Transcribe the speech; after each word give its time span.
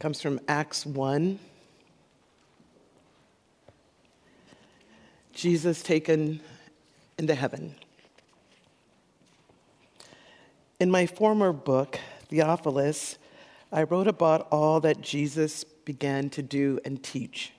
comes 0.00 0.22
from 0.22 0.40
Acts 0.48 0.86
1. 0.86 1.38
Jesus 5.34 5.82
taken 5.82 6.40
into 7.18 7.34
heaven. 7.34 7.74
In 10.80 10.90
my 10.90 11.04
former 11.04 11.52
book, 11.52 12.00
Theophilus, 12.28 13.18
I 13.70 13.82
wrote 13.82 14.08
about 14.08 14.48
all 14.50 14.80
that 14.80 15.02
Jesus 15.02 15.64
began 15.64 16.30
to 16.30 16.40
do 16.40 16.80
and 16.82 17.02
teach 17.02 17.52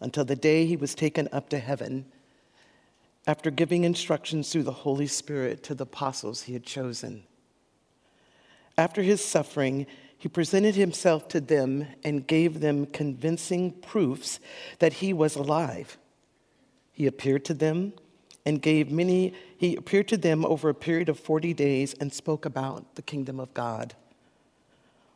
until 0.00 0.26
the 0.26 0.36
day 0.36 0.66
he 0.66 0.76
was 0.76 0.94
taken 0.94 1.30
up 1.32 1.48
to 1.48 1.58
heaven 1.58 2.04
after 3.26 3.50
giving 3.50 3.84
instructions 3.84 4.52
through 4.52 4.64
the 4.64 4.72
Holy 4.72 5.06
Spirit 5.06 5.62
to 5.62 5.74
the 5.74 5.84
apostles 5.84 6.42
he 6.42 6.52
had 6.52 6.64
chosen. 6.64 7.22
After 8.76 9.00
his 9.00 9.24
suffering, 9.24 9.86
he 10.18 10.28
presented 10.28 10.74
himself 10.74 11.28
to 11.28 11.40
them 11.40 11.86
and 12.02 12.26
gave 12.26 12.58
them 12.58 12.86
convincing 12.86 13.70
proofs 13.70 14.40
that 14.80 14.94
he 14.94 15.12
was 15.12 15.36
alive. 15.36 15.96
He 16.92 17.06
appeared 17.06 17.44
to 17.46 17.54
them 17.54 17.92
and 18.44 18.60
gave 18.60 18.90
many, 18.90 19.32
he 19.56 19.76
appeared 19.76 20.08
to 20.08 20.16
them 20.16 20.44
over 20.44 20.68
a 20.68 20.74
period 20.74 21.08
of 21.08 21.20
40 21.20 21.54
days 21.54 21.94
and 21.94 22.12
spoke 22.12 22.44
about 22.44 22.96
the 22.96 23.02
kingdom 23.02 23.38
of 23.38 23.54
God. 23.54 23.94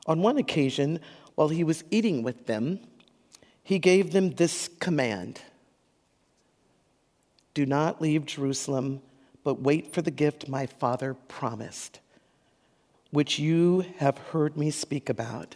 On 0.06 0.22
one 0.22 0.38
occasion, 0.38 1.00
while 1.34 1.48
he 1.48 1.64
was 1.64 1.82
eating 1.90 2.22
with 2.22 2.46
them, 2.46 2.78
he 3.64 3.80
gave 3.80 4.12
them 4.12 4.30
this 4.30 4.68
command 4.78 5.40
Do 7.54 7.66
not 7.66 8.00
leave 8.00 8.24
Jerusalem, 8.26 9.02
but 9.42 9.60
wait 9.60 9.92
for 9.92 10.02
the 10.02 10.10
gift 10.12 10.48
my 10.48 10.66
father 10.66 11.14
promised 11.14 11.98
which 13.12 13.38
you 13.38 13.84
have 13.98 14.18
heard 14.18 14.56
me 14.56 14.70
speak 14.70 15.08
about. 15.08 15.54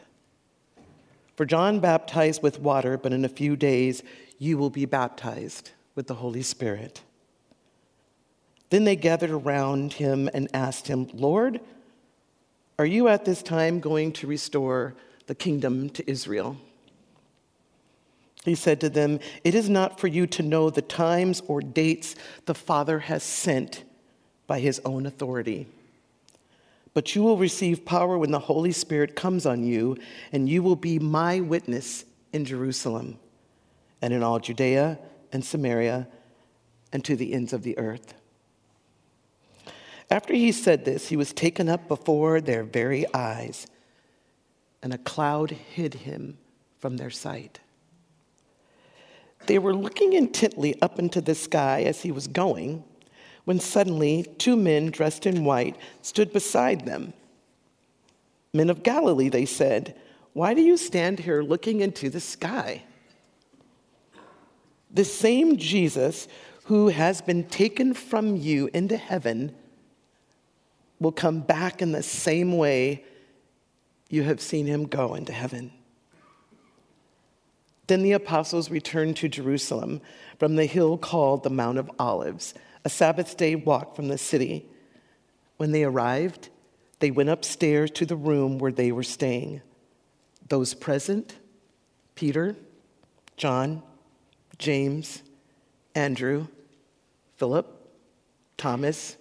For 1.34 1.44
John 1.44 1.80
baptized 1.80 2.42
with 2.42 2.60
water, 2.60 2.96
but 2.96 3.12
in 3.12 3.24
a 3.24 3.30
few 3.30 3.56
days 3.56 4.02
you 4.38 4.56
will 4.56 4.70
be 4.70 4.84
baptized 4.84 5.72
with 5.94 6.06
the 6.06 6.14
Holy 6.14 6.42
Spirit. 6.42 7.00
Then 8.70 8.84
they 8.84 8.96
gathered 8.96 9.30
around 9.30 9.94
him 9.94 10.28
and 10.34 10.48
asked 10.54 10.88
him, 10.88 11.08
Lord, 11.12 11.60
are 12.78 12.86
you 12.86 13.08
at 13.08 13.24
this 13.24 13.42
time 13.42 13.80
going 13.80 14.12
to 14.12 14.26
restore 14.26 14.94
the 15.26 15.34
kingdom 15.34 15.88
to 15.90 16.10
Israel? 16.10 16.58
He 18.44 18.54
said 18.54 18.80
to 18.82 18.90
them, 18.90 19.18
It 19.44 19.54
is 19.54 19.68
not 19.68 19.98
for 19.98 20.08
you 20.08 20.26
to 20.28 20.42
know 20.42 20.68
the 20.68 20.82
times 20.82 21.42
or 21.48 21.60
dates 21.60 22.16
the 22.44 22.54
Father 22.54 22.98
has 23.00 23.22
sent 23.22 23.82
by 24.46 24.60
his 24.60 24.80
own 24.84 25.06
authority 25.06 25.66
but 26.96 27.14
you 27.14 27.22
will 27.22 27.36
receive 27.36 27.84
power 27.84 28.16
when 28.16 28.30
the 28.30 28.38
Holy 28.38 28.72
Spirit 28.72 29.14
comes 29.14 29.44
on 29.44 29.62
you, 29.62 29.98
and 30.32 30.48
you 30.48 30.62
will 30.62 30.76
be 30.76 30.98
my 30.98 31.40
witness 31.40 32.06
in 32.32 32.42
Jerusalem 32.46 33.18
and 34.00 34.14
in 34.14 34.22
all 34.22 34.38
Judea 34.38 34.98
and 35.30 35.44
Samaria 35.44 36.08
and 36.94 37.04
to 37.04 37.14
the 37.14 37.34
ends 37.34 37.52
of 37.52 37.64
the 37.64 37.76
earth. 37.76 38.14
After 40.10 40.32
he 40.32 40.50
said 40.52 40.86
this, 40.86 41.08
he 41.08 41.18
was 41.18 41.34
taken 41.34 41.68
up 41.68 41.86
before 41.86 42.40
their 42.40 42.64
very 42.64 43.04
eyes, 43.12 43.66
and 44.82 44.94
a 44.94 44.98
cloud 44.98 45.50
hid 45.50 45.92
him 45.92 46.38
from 46.78 46.96
their 46.96 47.10
sight. 47.10 47.60
They 49.44 49.58
were 49.58 49.74
looking 49.74 50.14
intently 50.14 50.80
up 50.80 50.98
into 50.98 51.20
the 51.20 51.34
sky 51.34 51.82
as 51.82 52.00
he 52.00 52.10
was 52.10 52.26
going 52.26 52.84
when 53.46 53.60
suddenly 53.60 54.24
two 54.38 54.56
men 54.56 54.90
dressed 54.90 55.24
in 55.24 55.44
white 55.44 55.76
stood 56.02 56.32
beside 56.32 56.84
them. 56.84 57.14
Men 58.52 58.68
of 58.68 58.82
Galilee, 58.82 59.28
they 59.28 59.46
said, 59.46 59.96
why 60.32 60.52
do 60.52 60.60
you 60.60 60.76
stand 60.76 61.20
here 61.20 61.42
looking 61.42 61.80
into 61.80 62.10
the 62.10 62.20
sky? 62.20 62.82
The 64.92 65.04
same 65.04 65.56
Jesus 65.56 66.26
who 66.64 66.88
has 66.88 67.20
been 67.20 67.44
taken 67.44 67.94
from 67.94 68.36
you 68.36 68.68
into 68.74 68.96
heaven 68.96 69.54
will 70.98 71.12
come 71.12 71.40
back 71.40 71.80
in 71.80 71.92
the 71.92 72.02
same 72.02 72.56
way 72.56 73.04
you 74.10 74.24
have 74.24 74.40
seen 74.40 74.66
him 74.66 74.86
go 74.86 75.14
into 75.14 75.32
heaven. 75.32 75.70
Then 77.86 78.02
the 78.02 78.12
apostles 78.12 78.70
returned 78.70 79.16
to 79.18 79.28
Jerusalem 79.28 80.00
from 80.38 80.56
the 80.56 80.66
hill 80.66 80.98
called 80.98 81.44
the 81.44 81.50
Mount 81.50 81.78
of 81.78 81.90
Olives 82.00 82.52
a 82.86 82.88
Sabbath 82.88 83.36
day 83.36 83.56
walk 83.56 83.96
from 83.96 84.06
the 84.06 84.16
city. 84.16 84.64
When 85.56 85.72
they 85.72 85.82
arrived, 85.82 86.50
they 87.00 87.10
went 87.10 87.30
upstairs 87.30 87.90
to 87.90 88.06
the 88.06 88.14
room 88.14 88.58
where 88.58 88.70
they 88.70 88.92
were 88.92 89.02
staying. 89.02 89.60
Those 90.48 90.72
present 90.72 91.34
Peter, 92.14 92.54
John, 93.36 93.82
James, 94.58 95.24
Andrew, 95.96 96.46
Philip, 97.34 97.66
Thomas, 98.56 99.16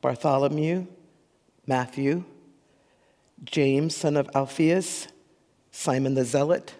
Bartholomew, 0.00 0.88
Matthew, 1.68 2.24
James, 3.44 3.94
son 3.94 4.16
of 4.16 4.28
Alphaeus, 4.34 5.06
Simon 5.70 6.14
the 6.14 6.24
Zealot, 6.24 6.74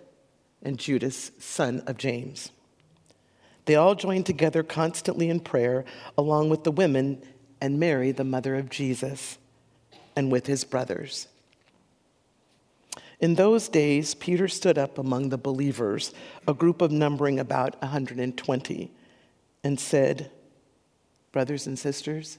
and 0.65 0.81
Judas, 0.81 1.31
son 1.39 1.85
of 1.87 1.97
James. 1.97 2.51
They 3.67 3.77
all 3.77 3.95
joined 3.95 4.27
together 4.27 4.63
constantly 4.63 5.29
in 5.31 5.41
prayer, 5.41 5.85
along 6.19 6.51
with 6.51 6.65
the 6.65 6.73
women 6.73 7.23
and 7.61 7.81
Mary, 7.81 8.13
the 8.13 8.25
mother 8.25 8.57
of 8.57 8.69
Jesus, 8.69 9.39
and 10.15 10.31
with 10.31 10.47
his 10.47 10.65
brothers. 10.65 11.29
In 13.21 13.37
those 13.37 13.69
days, 13.69 14.15
Peter 14.15 14.49
stood 14.49 14.77
up 14.77 14.99
among 14.99 15.31
the 15.31 15.39
believers, 15.39 16.13
a 16.47 16.53
group 16.53 16.83
of 16.83 16.93
numbering 16.93 17.39
about 17.39 17.81
120, 17.81 18.93
and 19.63 19.81
said, 19.81 20.31
Brothers 21.33 21.67
and 21.67 21.79
sisters, 21.79 22.39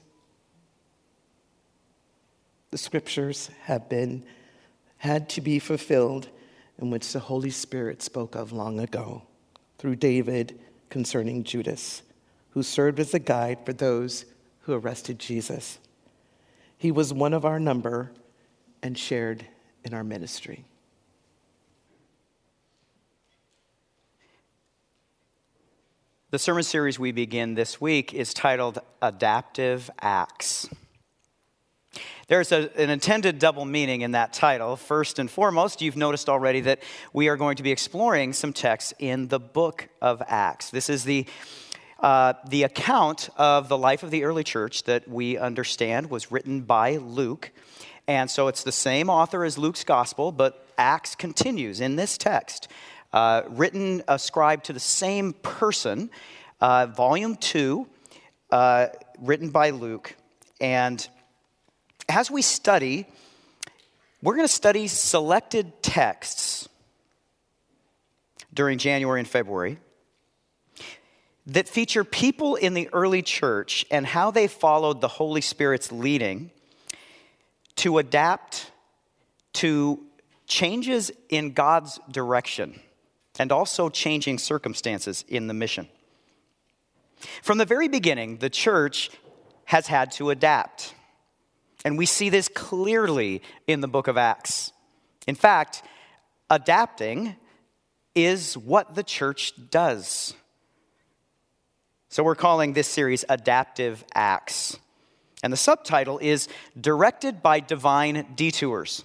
the 2.70 2.78
scriptures 2.78 3.50
have 3.64 3.88
been 3.88 4.24
had 4.98 5.28
to 5.30 5.40
be 5.40 5.58
fulfilled 5.58 6.28
in 6.78 6.90
which 6.90 7.12
the 7.12 7.20
Holy 7.20 7.50
Spirit 7.50 8.02
spoke 8.02 8.34
of 8.34 8.52
long 8.52 8.80
ago 8.80 9.22
through 9.78 9.96
David 9.96 10.58
concerning 10.88 11.44
Judas, 11.44 12.02
who 12.50 12.62
served 12.62 13.00
as 13.00 13.14
a 13.14 13.18
guide 13.18 13.58
for 13.64 13.72
those 13.72 14.24
who 14.60 14.74
arrested 14.74 15.18
Jesus. 15.18 15.78
He 16.76 16.90
was 16.90 17.12
one 17.12 17.32
of 17.32 17.44
our 17.44 17.60
number 17.60 18.12
and 18.82 18.98
shared 18.98 19.46
in 19.84 19.94
our 19.94 20.04
ministry. 20.04 20.64
The 26.30 26.38
sermon 26.38 26.64
series 26.64 26.98
we 26.98 27.12
begin 27.12 27.54
this 27.54 27.80
week 27.80 28.12
is 28.12 28.34
titled 28.34 28.80
Adaptive 29.00 29.88
Acts. 30.00 30.68
There's 32.28 32.50
a, 32.50 32.68
an 32.76 32.90
intended 32.90 33.38
double 33.38 33.64
meaning 33.64 34.00
in 34.00 34.10
that 34.12 34.32
title. 34.32 34.74
First 34.74 35.20
and 35.20 35.30
foremost, 35.30 35.80
you've 35.80 35.96
noticed 35.96 36.28
already 36.28 36.60
that 36.62 36.82
we 37.12 37.28
are 37.28 37.36
going 37.36 37.54
to 37.56 37.62
be 37.62 37.70
exploring 37.70 38.32
some 38.32 38.52
texts 38.52 38.92
in 38.98 39.28
the 39.28 39.38
book 39.38 39.88
of 40.02 40.20
Acts. 40.26 40.70
This 40.70 40.90
is 40.90 41.04
the 41.04 41.26
uh, 42.00 42.34
the 42.48 42.64
account 42.64 43.30
of 43.36 43.68
the 43.68 43.78
life 43.78 44.02
of 44.02 44.10
the 44.10 44.24
early 44.24 44.42
church 44.42 44.82
that 44.82 45.08
we 45.08 45.38
understand 45.38 46.10
was 46.10 46.30
written 46.32 46.62
by 46.62 46.96
Luke. 46.96 47.52
And 48.08 48.28
so 48.28 48.48
it's 48.48 48.64
the 48.64 48.72
same 48.72 49.08
author 49.08 49.44
as 49.44 49.56
Luke's 49.56 49.84
gospel, 49.84 50.32
but 50.32 50.66
Acts 50.76 51.14
continues 51.14 51.80
in 51.80 51.96
this 51.96 52.18
text, 52.18 52.68
uh, 53.12 53.42
written, 53.48 54.02
ascribed 54.08 54.64
to 54.66 54.72
the 54.72 54.80
same 54.80 55.32
person, 55.32 56.10
uh, 56.60 56.86
volume 56.86 57.36
two, 57.36 57.86
uh, 58.50 58.88
written 59.20 59.48
by 59.48 59.70
Luke. 59.70 60.16
And 60.60 61.08
as 62.08 62.30
we 62.30 62.42
study, 62.42 63.06
we're 64.22 64.36
going 64.36 64.48
to 64.48 64.52
study 64.52 64.88
selected 64.88 65.82
texts 65.82 66.68
during 68.52 68.78
January 68.78 69.20
and 69.20 69.28
February 69.28 69.78
that 71.46 71.68
feature 71.68 72.02
people 72.02 72.56
in 72.56 72.74
the 72.74 72.88
early 72.92 73.22
church 73.22 73.86
and 73.90 74.04
how 74.06 74.30
they 74.30 74.48
followed 74.48 75.00
the 75.00 75.08
Holy 75.08 75.40
Spirit's 75.40 75.92
leading 75.92 76.50
to 77.76 77.98
adapt 77.98 78.70
to 79.52 80.02
changes 80.46 81.12
in 81.28 81.52
God's 81.52 82.00
direction 82.10 82.80
and 83.38 83.52
also 83.52 83.88
changing 83.88 84.38
circumstances 84.38 85.24
in 85.28 85.46
the 85.46 85.54
mission. 85.54 85.88
From 87.42 87.58
the 87.58 87.64
very 87.64 87.88
beginning, 87.88 88.38
the 88.38 88.50
church 88.50 89.10
has 89.66 89.86
had 89.86 90.10
to 90.12 90.30
adapt. 90.30 90.94
And 91.86 91.96
we 91.96 92.04
see 92.04 92.30
this 92.30 92.48
clearly 92.48 93.42
in 93.68 93.80
the 93.80 93.86
book 93.86 94.08
of 94.08 94.16
Acts. 94.16 94.72
In 95.28 95.36
fact, 95.36 95.84
adapting 96.50 97.36
is 98.12 98.58
what 98.58 98.96
the 98.96 99.04
church 99.04 99.52
does. 99.70 100.34
So 102.08 102.24
we're 102.24 102.34
calling 102.34 102.72
this 102.72 102.88
series 102.88 103.24
Adaptive 103.28 104.04
Acts. 104.12 104.80
And 105.44 105.52
the 105.52 105.56
subtitle 105.56 106.18
is 106.18 106.48
Directed 106.80 107.40
by 107.40 107.60
Divine 107.60 108.34
Detours. 108.34 109.04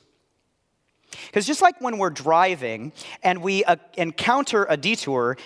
Because 1.28 1.46
just 1.46 1.62
like 1.62 1.80
when 1.82 2.00
we're 2.00 2.10
driving 2.10 2.94
and 3.22 3.44
we 3.44 3.64
uh, 3.64 3.76
encounter 3.96 4.66
a 4.68 4.76
detour, 4.76 5.38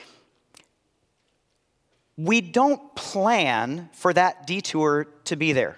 we 2.15 2.39
don't 2.39 2.95
plan 2.95 3.89
for 3.91 4.13
that 4.13 4.47
detour 4.47 5.07
to 5.25 5.35
be 5.35 5.51
there. 5.51 5.77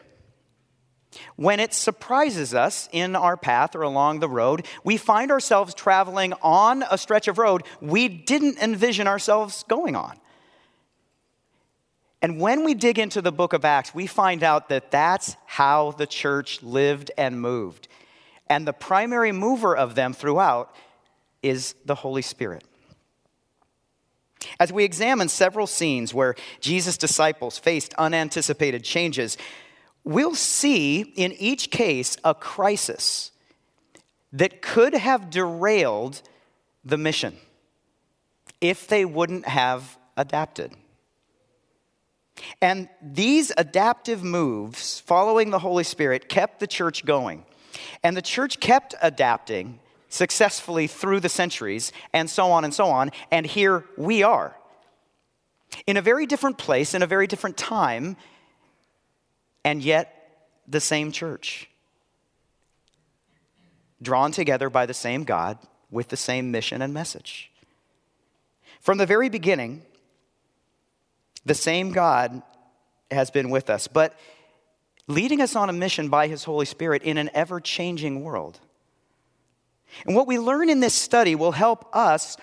When 1.35 1.59
it 1.59 1.73
surprises 1.73 2.53
us 2.53 2.89
in 2.91 3.15
our 3.15 3.37
path 3.37 3.75
or 3.75 3.81
along 3.81 4.19
the 4.19 4.29
road, 4.29 4.65
we 4.83 4.97
find 4.97 5.31
ourselves 5.31 5.73
traveling 5.73 6.33
on 6.41 6.83
a 6.89 6.97
stretch 6.97 7.27
of 7.27 7.37
road 7.37 7.63
we 7.81 8.07
didn't 8.07 8.59
envision 8.59 9.07
ourselves 9.07 9.63
going 9.67 9.95
on. 9.95 10.17
And 12.21 12.39
when 12.39 12.63
we 12.63 12.73
dig 12.73 12.97
into 12.97 13.21
the 13.21 13.31
book 13.31 13.53
of 13.53 13.63
Acts, 13.63 13.93
we 13.93 14.07
find 14.07 14.43
out 14.43 14.69
that 14.69 14.91
that's 14.91 15.35
how 15.45 15.91
the 15.91 16.07
church 16.07 16.63
lived 16.63 17.11
and 17.17 17.39
moved. 17.39 17.87
And 18.47 18.67
the 18.67 18.73
primary 18.73 19.31
mover 19.31 19.75
of 19.75 19.95
them 19.95 20.13
throughout 20.13 20.73
is 21.43 21.75
the 21.85 21.95
Holy 21.95 22.21
Spirit. 22.21 22.63
As 24.59 24.71
we 24.71 24.83
examine 24.83 25.29
several 25.29 25.67
scenes 25.67 26.13
where 26.13 26.35
Jesus' 26.59 26.97
disciples 26.97 27.57
faced 27.57 27.93
unanticipated 27.95 28.83
changes, 28.83 29.37
we'll 30.07 30.35
see 30.35 31.01
in 31.01 31.33
each 31.33 31.69
case 31.69 32.17
a 32.23 32.33
crisis 32.33 33.31
that 34.31 34.61
could 34.61 34.93
have 34.93 35.29
derailed 35.29 36.21
the 36.85 36.97
mission 36.97 37.35
if 38.61 38.87
they 38.87 39.03
wouldn't 39.03 39.47
have 39.47 39.97
adapted. 40.15 40.71
And 42.61 42.87
these 43.01 43.51
adaptive 43.57 44.23
moves, 44.23 45.01
following 45.01 45.49
the 45.49 45.59
Holy 45.59 45.83
Spirit, 45.83 46.29
kept 46.29 46.59
the 46.59 46.67
church 46.67 47.03
going. 47.03 47.45
And 48.03 48.15
the 48.15 48.21
church 48.21 48.59
kept 48.59 48.95
adapting 49.01 49.79
successfully 50.09 50.87
through 50.87 51.19
the 51.19 51.29
centuries, 51.29 51.91
and 52.13 52.29
so 52.29 52.51
on 52.51 52.63
and 52.63 52.73
so 52.73 52.85
on. 52.85 53.11
And 53.29 53.45
here 53.45 53.83
we 53.97 54.23
are. 54.23 54.55
In 55.85 55.97
a 55.97 56.01
very 56.01 56.25
different 56.25 56.57
place, 56.57 56.93
in 56.93 57.01
a 57.01 57.07
very 57.07 57.27
different 57.27 57.57
time, 57.57 58.15
and 59.67 59.83
yet 59.83 60.45
the 60.65 60.79
same 60.79 61.11
church. 61.11 61.69
Drawn 64.01 64.31
together 64.31 64.69
by 64.69 64.85
the 64.85 64.93
same 64.93 65.25
God 65.25 65.57
with 65.91 66.07
the 66.07 66.15
same 66.15 66.51
mission 66.51 66.81
and 66.81 66.93
message. 66.93 67.51
From 68.79 68.97
the 68.97 69.05
very 69.05 69.27
beginning, 69.27 69.81
the 71.45 71.53
same 71.53 71.91
God 71.91 72.41
has 73.11 73.29
been 73.29 73.49
with 73.49 73.69
us, 73.69 73.89
but 73.89 74.17
leading 75.05 75.41
us 75.41 75.53
on 75.53 75.69
a 75.69 75.73
mission 75.73 76.07
by 76.07 76.29
His 76.29 76.45
Holy 76.45 76.65
Spirit 76.65 77.03
in 77.03 77.17
an 77.17 77.29
ever 77.33 77.59
changing 77.59 78.23
world. 78.23 78.61
And 80.05 80.15
what 80.15 80.27
we 80.27 80.39
learn 80.39 80.69
in 80.69 80.79
this 80.79 80.93
study 80.93 81.35
will 81.35 81.51
help 81.51 81.93
us 81.93 82.37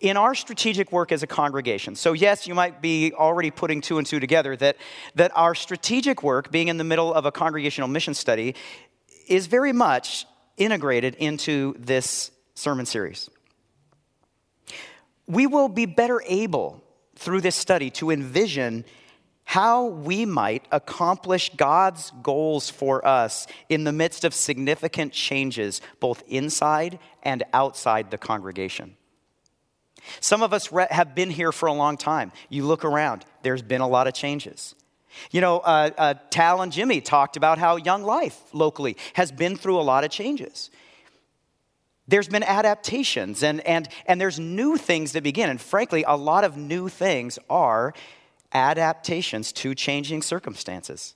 in 0.00 0.16
our 0.16 0.34
strategic 0.34 0.90
work 0.90 1.12
as 1.12 1.22
a 1.22 1.26
congregation. 1.26 1.94
So, 1.94 2.14
yes, 2.14 2.46
you 2.46 2.54
might 2.54 2.80
be 2.80 3.12
already 3.12 3.50
putting 3.50 3.80
two 3.80 3.98
and 3.98 4.06
two 4.06 4.18
together 4.18 4.56
that, 4.56 4.76
that 5.14 5.30
our 5.36 5.54
strategic 5.54 6.22
work, 6.22 6.50
being 6.50 6.68
in 6.68 6.78
the 6.78 6.84
middle 6.84 7.12
of 7.12 7.26
a 7.26 7.32
congregational 7.32 7.88
mission 7.88 8.14
study, 8.14 8.54
is 9.28 9.46
very 9.46 9.72
much 9.72 10.26
integrated 10.56 11.14
into 11.16 11.74
this 11.78 12.30
sermon 12.54 12.86
series. 12.86 13.28
We 15.26 15.46
will 15.46 15.68
be 15.68 15.86
better 15.86 16.22
able 16.26 16.82
through 17.14 17.42
this 17.42 17.54
study 17.54 17.90
to 17.90 18.10
envision 18.10 18.84
how 19.44 19.86
we 19.86 20.24
might 20.24 20.64
accomplish 20.70 21.50
God's 21.56 22.12
goals 22.22 22.70
for 22.70 23.06
us 23.06 23.46
in 23.68 23.84
the 23.84 23.92
midst 23.92 24.24
of 24.24 24.32
significant 24.32 25.12
changes, 25.12 25.80
both 25.98 26.22
inside 26.28 26.98
and 27.22 27.42
outside 27.52 28.10
the 28.10 28.18
congregation. 28.18 28.96
Some 30.20 30.42
of 30.42 30.52
us 30.52 30.68
have 30.90 31.14
been 31.14 31.30
here 31.30 31.52
for 31.52 31.66
a 31.66 31.72
long 31.72 31.96
time. 31.96 32.32
You 32.48 32.66
look 32.66 32.84
around, 32.84 33.24
there's 33.42 33.62
been 33.62 33.80
a 33.80 33.88
lot 33.88 34.06
of 34.06 34.14
changes. 34.14 34.74
You 35.30 35.40
know, 35.40 35.58
uh, 35.58 35.90
uh, 35.98 36.14
Tal 36.30 36.62
and 36.62 36.72
Jimmy 36.72 37.00
talked 37.00 37.36
about 37.36 37.58
how 37.58 37.76
Young 37.76 38.02
Life 38.02 38.38
locally 38.52 38.96
has 39.14 39.32
been 39.32 39.56
through 39.56 39.78
a 39.78 39.82
lot 39.82 40.04
of 40.04 40.10
changes. 40.10 40.70
There's 42.06 42.28
been 42.28 42.42
adaptations 42.42 43.42
and, 43.42 43.60
and, 43.66 43.88
and 44.06 44.20
there's 44.20 44.40
new 44.40 44.76
things 44.76 45.12
that 45.12 45.22
begin. 45.22 45.50
And 45.50 45.60
frankly, 45.60 46.04
a 46.06 46.16
lot 46.16 46.44
of 46.44 46.56
new 46.56 46.88
things 46.88 47.38
are 47.48 47.94
adaptations 48.52 49.52
to 49.52 49.74
changing 49.74 50.22
circumstances, 50.22 51.14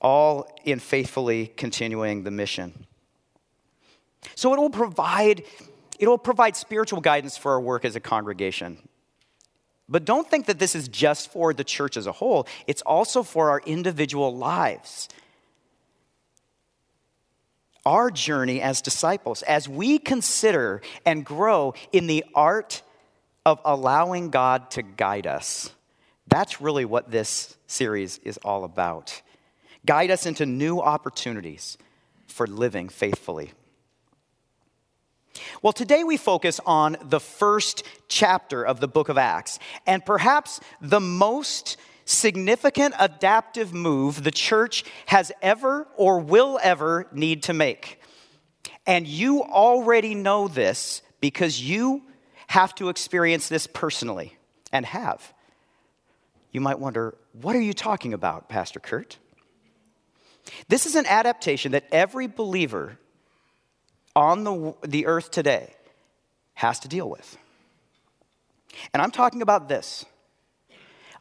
all 0.00 0.48
in 0.64 0.78
faithfully 0.78 1.48
continuing 1.56 2.22
the 2.22 2.30
mission. 2.30 2.86
So 4.34 4.54
it 4.54 4.60
will 4.60 4.70
provide 4.70 5.42
it 5.98 6.08
will 6.08 6.18
provide 6.18 6.56
spiritual 6.56 7.00
guidance 7.00 7.36
for 7.36 7.52
our 7.52 7.60
work 7.60 7.84
as 7.84 7.96
a 7.96 8.00
congregation. 8.00 8.78
But 9.88 10.04
don't 10.04 10.28
think 10.28 10.46
that 10.46 10.58
this 10.58 10.74
is 10.74 10.88
just 10.88 11.32
for 11.32 11.54
the 11.54 11.64
church 11.64 11.96
as 11.96 12.06
a 12.06 12.12
whole, 12.12 12.46
it's 12.66 12.82
also 12.82 13.22
for 13.22 13.50
our 13.50 13.60
individual 13.64 14.36
lives. 14.36 15.08
Our 17.86 18.10
journey 18.10 18.60
as 18.60 18.82
disciples, 18.82 19.42
as 19.42 19.68
we 19.68 19.98
consider 19.98 20.82
and 21.06 21.24
grow 21.24 21.72
in 21.90 22.06
the 22.06 22.24
art 22.34 22.82
of 23.46 23.60
allowing 23.64 24.28
God 24.28 24.70
to 24.72 24.82
guide 24.82 25.26
us. 25.26 25.70
That's 26.26 26.60
really 26.60 26.84
what 26.84 27.10
this 27.10 27.56
series 27.66 28.18
is 28.18 28.36
all 28.38 28.64
about. 28.64 29.22
Guide 29.86 30.10
us 30.10 30.26
into 30.26 30.44
new 30.44 30.80
opportunities 30.80 31.78
for 32.26 32.46
living 32.46 32.90
faithfully. 32.90 33.52
Well, 35.62 35.72
today 35.72 36.04
we 36.04 36.16
focus 36.16 36.60
on 36.66 36.96
the 37.02 37.20
first 37.20 37.82
chapter 38.08 38.64
of 38.64 38.80
the 38.80 38.88
book 38.88 39.08
of 39.08 39.18
Acts, 39.18 39.58
and 39.86 40.04
perhaps 40.04 40.60
the 40.80 41.00
most 41.00 41.76
significant 42.04 42.94
adaptive 42.98 43.74
move 43.74 44.24
the 44.24 44.30
church 44.30 44.84
has 45.06 45.30
ever 45.42 45.86
or 45.96 46.20
will 46.20 46.58
ever 46.62 47.06
need 47.12 47.42
to 47.44 47.52
make. 47.52 48.00
And 48.86 49.06
you 49.06 49.42
already 49.42 50.14
know 50.14 50.48
this 50.48 51.02
because 51.20 51.60
you 51.60 52.02
have 52.46 52.74
to 52.76 52.88
experience 52.88 53.48
this 53.48 53.66
personally 53.66 54.36
and 54.72 54.86
have. 54.86 55.34
You 56.50 56.62
might 56.62 56.78
wonder, 56.78 57.14
what 57.32 57.54
are 57.54 57.60
you 57.60 57.74
talking 57.74 58.14
about, 58.14 58.48
Pastor 58.48 58.80
Kurt? 58.80 59.18
This 60.68 60.86
is 60.86 60.94
an 60.94 61.04
adaptation 61.04 61.72
that 61.72 61.84
every 61.92 62.26
believer 62.26 62.98
on 64.18 64.42
the, 64.42 64.74
the 64.84 65.06
earth 65.06 65.30
today 65.30 65.72
has 66.54 66.80
to 66.80 66.88
deal 66.88 67.08
with. 67.08 67.38
And 68.92 69.00
I'm 69.00 69.12
talking 69.12 69.42
about 69.42 69.68
this. 69.68 70.04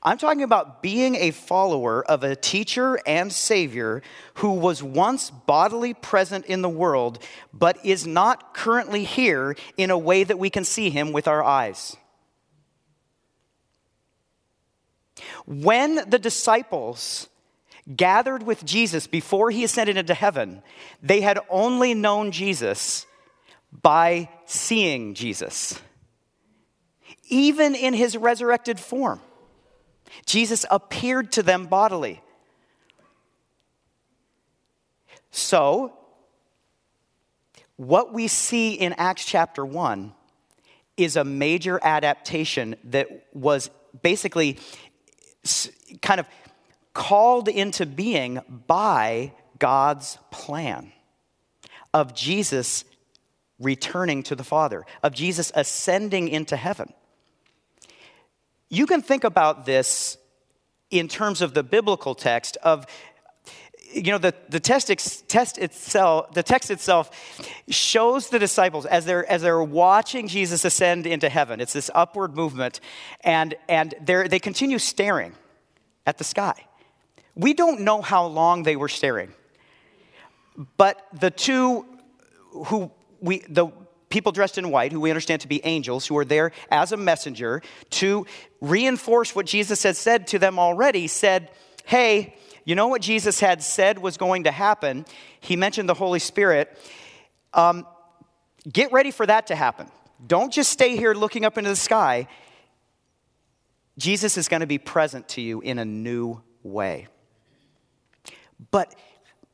I'm 0.01 0.17
talking 0.17 0.41
about 0.41 0.81
being 0.81 1.13
a 1.15 1.29
follower 1.29 2.03
of 2.03 2.23
a 2.23 2.35
teacher 2.35 2.99
and 3.05 3.31
savior 3.31 4.01
who 4.35 4.53
was 4.53 4.81
once 4.81 5.29
bodily 5.29 5.93
present 5.93 6.47
in 6.47 6.63
the 6.63 6.69
world, 6.69 7.19
but 7.53 7.77
is 7.85 8.07
not 8.07 8.55
currently 8.55 9.03
here 9.03 9.55
in 9.77 9.91
a 9.91 9.97
way 9.97 10.23
that 10.23 10.39
we 10.39 10.49
can 10.49 10.63
see 10.63 10.89
him 10.89 11.11
with 11.11 11.27
our 11.27 11.43
eyes. 11.43 11.95
When 15.45 16.09
the 16.09 16.19
disciples 16.19 17.29
gathered 17.95 18.43
with 18.43 18.65
Jesus 18.65 19.07
before 19.07 19.49
he 19.49 19.63
ascended 19.63 19.97
into 19.97 20.13
heaven, 20.13 20.61
they 21.01 21.21
had 21.21 21.39
only 21.49 21.93
known 21.93 22.31
Jesus 22.31 23.05
by 23.71 24.29
seeing 24.45 25.13
Jesus. 25.13 25.79
Even 27.29 27.75
in 27.75 27.93
his 27.93 28.17
resurrected 28.17 28.79
form, 28.79 29.21
Jesus 30.25 30.65
appeared 30.69 31.31
to 31.33 31.43
them 31.43 31.65
bodily. 31.65 32.21
So, 35.31 35.93
what 37.75 38.13
we 38.13 38.27
see 38.27 38.73
in 38.73 38.93
Acts 38.93 39.23
chapter 39.23 39.65
1 39.65 40.13
is 40.95 41.15
a 41.15 41.23
major 41.23 41.79
adaptation 41.83 42.75
that 42.85 43.07
was 43.33 43.69
basically 44.01 44.57
kind 46.01 46.19
of 46.19 46.27
called 46.97 47.47
into 47.47 47.85
being 47.85 48.39
by 48.65 49.31
God's 49.59 50.17
plan 50.31 50.91
of 51.93 52.15
Jesus 52.15 52.85
returning 53.59 54.23
to 54.23 54.35
the 54.35 54.43
Father, 54.43 54.83
of 55.03 55.13
Jesus 55.13 55.51
ascending 55.53 56.27
into 56.27 56.57
heaven. 56.57 56.91
You 58.69 58.87
can 58.87 59.03
think 59.03 59.23
about 59.23 59.67
this 59.67 60.17
in 60.89 61.07
terms 61.07 61.43
of 61.43 61.53
the 61.53 61.61
biblical 61.61 62.15
text 62.15 62.57
of 62.63 62.87
you 63.93 64.11
know 64.11 64.17
the, 64.17 64.33
the 64.49 64.59
test, 64.59 64.89
ex, 64.89 65.23
test 65.27 65.59
itself 65.59 66.33
the 66.33 66.43
text 66.43 66.71
itself 66.71 67.09
shows 67.69 68.29
the 68.29 68.39
disciples 68.39 68.85
as 68.85 69.05
they're 69.05 69.25
as 69.31 69.41
they're 69.43 69.63
watching 69.63 70.27
jesus 70.27 70.65
ascend 70.65 71.07
into 71.07 71.29
heaven 71.29 71.61
it's 71.61 71.71
this 71.71 71.89
upward 71.95 72.35
movement 72.35 72.81
and 73.21 73.55
and 73.69 73.95
they 74.01 74.27
they 74.27 74.39
continue 74.39 74.77
staring 74.77 75.33
at 76.05 76.17
the 76.17 76.25
sky 76.25 76.66
we 77.37 77.53
don't 77.53 77.81
know 77.81 78.01
how 78.01 78.25
long 78.25 78.63
they 78.63 78.75
were 78.75 78.89
staring, 78.89 79.31
but 80.75 81.05
the 81.13 81.29
two 81.29 81.85
who 82.65 82.91
we, 83.21 83.39
the 83.47 83.67
people 84.09 84.31
dressed 84.31 84.57
in 84.57 84.71
white, 84.71 84.91
who 84.91 84.99
we 84.99 85.11
understand 85.11 85.41
to 85.41 85.47
be 85.47 85.63
angels, 85.63 86.07
who 86.07 86.17
are 86.17 86.25
there 86.25 86.51
as 86.71 86.91
a 86.91 86.97
messenger 86.97 87.61
to 87.91 88.25
reinforce 88.59 89.35
what 89.35 89.45
Jesus 89.45 89.83
had 89.83 89.95
said 89.95 90.27
to 90.27 90.39
them 90.39 90.57
already, 90.57 91.07
said, 91.07 91.51
Hey, 91.85 92.35
you 92.65 92.75
know 92.75 92.87
what 92.87 93.01
Jesus 93.01 93.39
had 93.39 93.61
said 93.61 93.99
was 93.99 94.17
going 94.17 94.45
to 94.45 94.51
happen? 94.51 95.05
He 95.39 95.55
mentioned 95.55 95.87
the 95.87 95.93
Holy 95.93 96.19
Spirit. 96.19 96.77
Um, 97.53 97.85
get 98.69 98.91
ready 98.91 99.11
for 99.11 99.25
that 99.25 99.47
to 99.47 99.55
happen. 99.55 99.87
Don't 100.25 100.51
just 100.51 100.71
stay 100.71 100.97
here 100.97 101.13
looking 101.13 101.45
up 101.45 101.57
into 101.57 101.69
the 101.69 101.75
sky. 101.75 102.27
Jesus 103.97 104.37
is 104.37 104.47
going 104.47 104.59
to 104.61 104.67
be 104.67 104.79
present 104.79 105.29
to 105.29 105.41
you 105.41 105.61
in 105.61 105.79
a 105.79 105.85
new 105.85 106.41
way. 106.63 107.07
But 108.71 108.93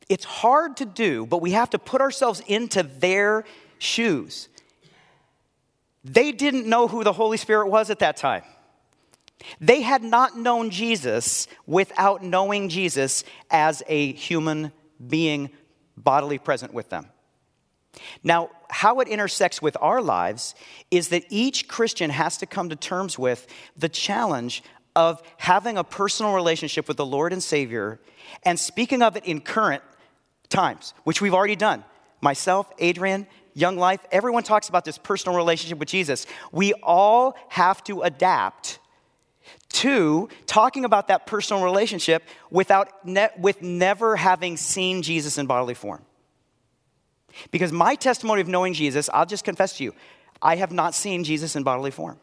it's 0.10 0.26
hard 0.26 0.78
to 0.78 0.86
do, 0.86 1.26
but 1.26 1.42
we 1.42 1.52
have 1.52 1.70
to 1.72 1.80
put 1.80 2.02
ourselves 2.02 2.42
into 2.48 2.84
their 2.84 3.46
shoes. 3.78 4.50
They 6.04 6.32
didn't 6.32 6.68
know 6.68 6.88
who 6.88 7.04
the 7.04 7.14
Holy 7.14 7.38
Spirit 7.38 7.68
was 7.68 7.90
at 7.90 8.00
that 8.00 8.18
time. 8.18 8.44
They 9.60 9.82
had 9.82 10.04
not 10.04 10.38
known 10.38 10.70
Jesus 10.70 11.48
without 11.66 12.24
knowing 12.24 12.70
Jesus 12.70 13.24
as 13.50 13.84
a 13.88 14.14
human 14.14 14.72
being 15.06 15.50
bodily 15.98 16.38
present 16.38 16.74
with 16.74 16.90
them. 16.90 17.08
Now, 18.24 18.50
how 18.70 19.00
it 19.02 19.08
intersects 19.08 19.62
with 19.62 19.78
our 19.80 20.02
lives 20.02 20.56
is 20.90 21.10
that 21.10 21.26
each 21.30 21.68
Christian 21.68 22.10
has 22.10 22.38
to 22.38 22.46
come 22.46 22.70
to 22.70 22.76
terms 22.76 23.20
with 23.20 23.46
the 23.78 23.90
challenge 23.90 24.64
of 24.96 25.22
having 25.38 25.78
a 25.78 25.84
personal 25.84 26.34
relationship 26.34 26.88
with 26.88 26.98
the 26.98 27.06
Lord 27.06 27.34
and 27.34 27.42
Savior 27.42 28.00
and 28.44 28.60
speaking 28.60 29.02
of 29.02 29.16
it 29.16 29.26
in 29.26 29.42
current 29.42 29.84
times, 30.50 30.94
which 31.04 31.22
we've 31.22 31.34
already 31.34 31.56
done. 31.56 31.84
Myself, 32.22 32.72
Adrian, 32.80 33.28
Young 33.54 33.78
Life, 33.78 34.00
everyone 34.12 34.44
talks 34.44 34.70
about 34.70 34.86
this 34.86 34.98
personal 34.98 35.38
relationship 35.38 35.78
with 35.78 35.90
Jesus. 35.90 36.26
We 36.52 36.74
all 36.84 37.36
have 37.50 37.84
to 37.86 38.02
adapt 38.02 38.80
to 39.70 40.30
talking 40.46 40.86
about 40.86 41.08
that 41.10 41.26
personal 41.26 41.64
relationship 41.64 42.24
without 42.50 43.06
ne- 43.06 43.30
with 43.38 43.62
never 43.62 44.16
having 44.16 44.58
seen 44.58 45.02
Jesus 45.02 45.38
in 45.38 45.48
bodily 45.48 45.74
form. 45.74 46.04
Because 47.52 47.72
my 47.72 47.96
testimony 47.96 48.42
of 48.42 48.48
knowing 48.48 48.74
Jesus, 48.74 49.10
I'll 49.14 49.26
just 49.26 49.44
confess 49.44 49.78
to 49.78 49.84
you, 49.84 49.94
I 50.42 50.56
have 50.58 50.72
not 50.72 50.94
seen 50.94 51.24
Jesus 51.24 51.56
in 51.56 51.64
bodily 51.64 51.92
form. 51.92 52.20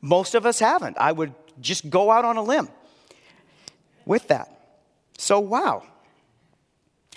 Most 0.00 0.34
of 0.34 0.46
us 0.46 0.58
haven't. 0.58 0.96
I 0.98 1.12
would 1.12 1.34
just 1.60 1.90
go 1.90 2.10
out 2.10 2.24
on 2.24 2.36
a 2.36 2.42
limb 2.42 2.68
with 4.06 4.28
that. 4.28 4.78
So, 5.18 5.38
wow. 5.38 5.82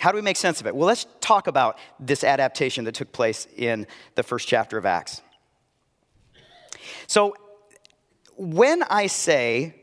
How 0.00 0.12
do 0.12 0.16
we 0.16 0.22
make 0.22 0.36
sense 0.36 0.60
of 0.60 0.66
it? 0.66 0.74
Well, 0.74 0.86
let's 0.86 1.06
talk 1.20 1.46
about 1.46 1.78
this 1.98 2.24
adaptation 2.24 2.84
that 2.84 2.94
took 2.94 3.12
place 3.12 3.46
in 3.56 3.86
the 4.16 4.22
first 4.22 4.46
chapter 4.46 4.76
of 4.76 4.84
Acts. 4.84 5.22
So, 7.06 7.36
when 8.36 8.82
I 8.84 9.06
say 9.06 9.74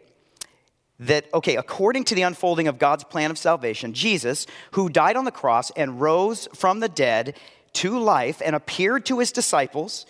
that, 0.99 1.25
okay, 1.33 1.55
according 1.55 2.03
to 2.05 2.15
the 2.15 2.21
unfolding 2.21 2.67
of 2.67 2.77
God's 2.77 3.03
plan 3.03 3.31
of 3.31 3.37
salvation, 3.37 3.93
Jesus, 3.93 4.45
who 4.71 4.89
died 4.89 5.15
on 5.15 5.25
the 5.25 5.31
cross 5.31 5.71
and 5.71 5.99
rose 5.99 6.47
from 6.53 6.79
the 6.79 6.89
dead 6.89 7.35
to 7.73 7.97
life 7.97 8.41
and 8.43 8.55
appeared 8.55 9.05
to 9.07 9.19
his 9.19 9.31
disciples 9.31 10.05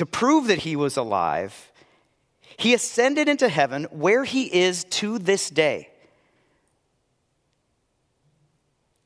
to 0.00 0.06
prove 0.06 0.46
that 0.46 0.60
he 0.60 0.76
was 0.76 0.96
alive, 0.96 1.70
he 2.56 2.72
ascended 2.72 3.28
into 3.28 3.50
heaven 3.50 3.84
where 3.90 4.24
he 4.24 4.44
is 4.44 4.84
to 4.84 5.18
this 5.18 5.50
day. 5.50 5.90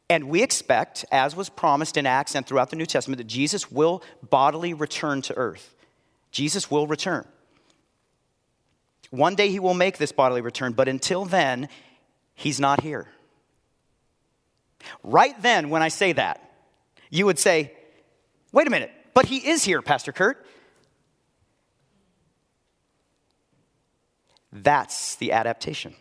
And 0.08 0.28
we 0.28 0.40
expect, 0.40 1.04
as 1.10 1.34
was 1.34 1.48
promised 1.48 1.96
in 1.96 2.06
Acts 2.06 2.36
and 2.36 2.46
throughout 2.46 2.70
the 2.70 2.76
New 2.76 2.86
Testament, 2.86 3.18
that 3.18 3.26
Jesus 3.26 3.72
will 3.72 4.04
bodily 4.30 4.72
return 4.72 5.20
to 5.22 5.36
earth. 5.36 5.74
Jesus 6.30 6.70
will 6.70 6.86
return. 6.86 7.26
One 9.10 9.34
day 9.34 9.48
he 9.48 9.58
will 9.58 9.74
make 9.74 9.98
this 9.98 10.12
bodily 10.12 10.42
return, 10.42 10.74
but 10.74 10.86
until 10.86 11.24
then, 11.24 11.68
he's 12.36 12.60
not 12.60 12.82
here. 12.82 13.08
Right 15.02 15.34
then, 15.42 15.70
when 15.70 15.82
I 15.82 15.88
say 15.88 16.12
that, 16.12 16.52
you 17.10 17.26
would 17.26 17.40
say, 17.40 17.72
wait 18.52 18.68
a 18.68 18.70
minute, 18.70 18.92
but 19.12 19.26
he 19.26 19.38
is 19.38 19.64
here, 19.64 19.82
Pastor 19.82 20.12
Kurt. 20.12 20.46
That's 24.54 25.16
the 25.16 25.32
adaptation. 25.32 25.94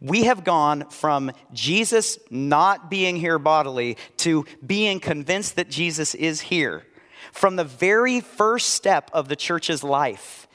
We 0.00 0.24
have 0.24 0.42
gone 0.42 0.90
from 0.90 1.30
Jesus 1.52 2.18
not 2.28 2.90
being 2.90 3.14
here 3.16 3.38
bodily 3.38 3.96
to 4.18 4.44
being 4.66 4.98
convinced 4.98 5.56
that 5.56 5.70
Jesus 5.70 6.14
is 6.14 6.40
here 6.40 6.84
from 7.32 7.54
the 7.54 7.64
very 7.64 8.20
first 8.20 8.70
step 8.70 9.10
of 9.12 9.28
the 9.28 9.36
church's 9.36 9.84
life. 9.84 10.48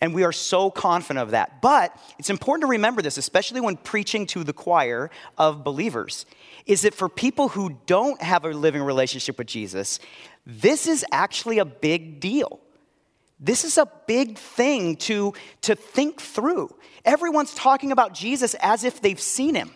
And 0.00 0.14
we 0.14 0.24
are 0.24 0.32
so 0.32 0.70
confident 0.70 1.22
of 1.22 1.32
that. 1.32 1.60
But 1.60 1.94
it's 2.18 2.30
important 2.30 2.62
to 2.62 2.68
remember 2.68 3.02
this, 3.02 3.18
especially 3.18 3.60
when 3.60 3.76
preaching 3.76 4.26
to 4.28 4.44
the 4.44 4.52
choir 4.52 5.10
of 5.36 5.64
believers, 5.64 6.24
is 6.64 6.82
that 6.82 6.94
for 6.94 7.08
people 7.08 7.48
who 7.48 7.78
don't 7.86 8.22
have 8.22 8.44
a 8.44 8.50
living 8.50 8.82
relationship 8.82 9.36
with 9.36 9.48
Jesus, 9.48 9.98
this 10.46 10.86
is 10.86 11.04
actually 11.10 11.58
a 11.58 11.64
big 11.64 12.20
deal. 12.20 12.60
This 13.40 13.64
is 13.64 13.78
a 13.78 13.90
big 14.06 14.36
thing 14.36 14.96
to, 14.96 15.32
to 15.62 15.74
think 15.74 16.20
through. 16.20 16.74
Everyone's 17.06 17.54
talking 17.54 17.90
about 17.90 18.12
Jesus 18.12 18.54
as 18.60 18.84
if 18.84 19.00
they've 19.00 19.20
seen 19.20 19.54
him. 19.54 19.74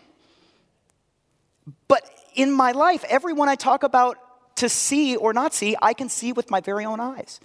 But 1.88 2.02
in 2.34 2.52
my 2.52 2.72
life, 2.72 3.04
everyone 3.08 3.48
I 3.48 3.54
talk 3.54 3.82
about 3.82 4.18
to 4.56 4.68
see 4.68 5.16
or 5.16 5.32
not 5.32 5.54
see, 5.54 5.76
I 5.80 5.94
can 5.94 6.10
see 6.10 6.32
with 6.32 6.50
my 6.50 6.60
very 6.60 6.84
own 6.84 7.00
eyes. 7.00 7.40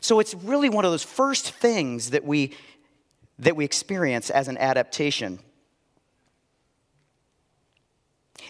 So 0.00 0.20
it's 0.20 0.34
really 0.34 0.70
one 0.70 0.86
of 0.86 0.90
those 0.90 1.04
first 1.04 1.52
things 1.52 2.10
that 2.10 2.24
we, 2.24 2.54
that 3.38 3.54
we 3.54 3.64
experience 3.64 4.30
as 4.30 4.48
an 4.48 4.56
adaptation. 4.56 5.38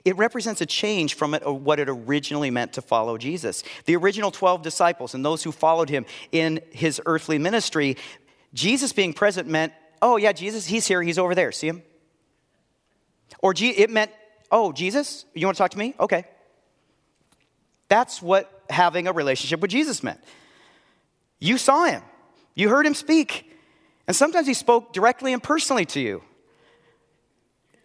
It 0.04 0.16
represents 0.16 0.60
a 0.60 0.66
change 0.66 1.14
from 1.14 1.34
it, 1.34 1.44
what 1.46 1.80
it 1.80 1.88
originally 1.88 2.50
meant 2.50 2.74
to 2.74 2.82
follow 2.82 3.18
Jesus. 3.18 3.62
The 3.86 3.96
original 3.96 4.30
12 4.30 4.62
disciples 4.62 5.14
and 5.14 5.24
those 5.24 5.42
who 5.42 5.52
followed 5.52 5.88
him 5.88 6.06
in 6.30 6.60
his 6.70 7.00
earthly 7.06 7.38
ministry, 7.38 7.96
Jesus 8.54 8.92
being 8.92 9.12
present 9.12 9.48
meant, 9.48 9.72
oh, 10.00 10.16
yeah, 10.16 10.32
Jesus, 10.32 10.66
he's 10.66 10.86
here, 10.86 11.02
he's 11.02 11.18
over 11.18 11.34
there. 11.34 11.52
See 11.52 11.68
him? 11.68 11.82
Or 13.40 13.54
it 13.56 13.90
meant, 13.90 14.10
oh, 14.50 14.72
Jesus, 14.72 15.24
you 15.34 15.46
want 15.46 15.56
to 15.56 15.62
talk 15.62 15.70
to 15.72 15.78
me? 15.78 15.94
Okay. 15.98 16.24
That's 17.88 18.20
what 18.20 18.62
having 18.68 19.06
a 19.08 19.12
relationship 19.12 19.60
with 19.60 19.70
Jesus 19.70 20.02
meant. 20.02 20.20
You 21.38 21.56
saw 21.56 21.84
him, 21.84 22.02
you 22.54 22.68
heard 22.68 22.84
him 22.84 22.94
speak, 22.94 23.50
and 24.06 24.16
sometimes 24.16 24.46
he 24.46 24.54
spoke 24.54 24.92
directly 24.92 25.32
and 25.32 25.42
personally 25.42 25.86
to 25.86 26.00
you. 26.00 26.22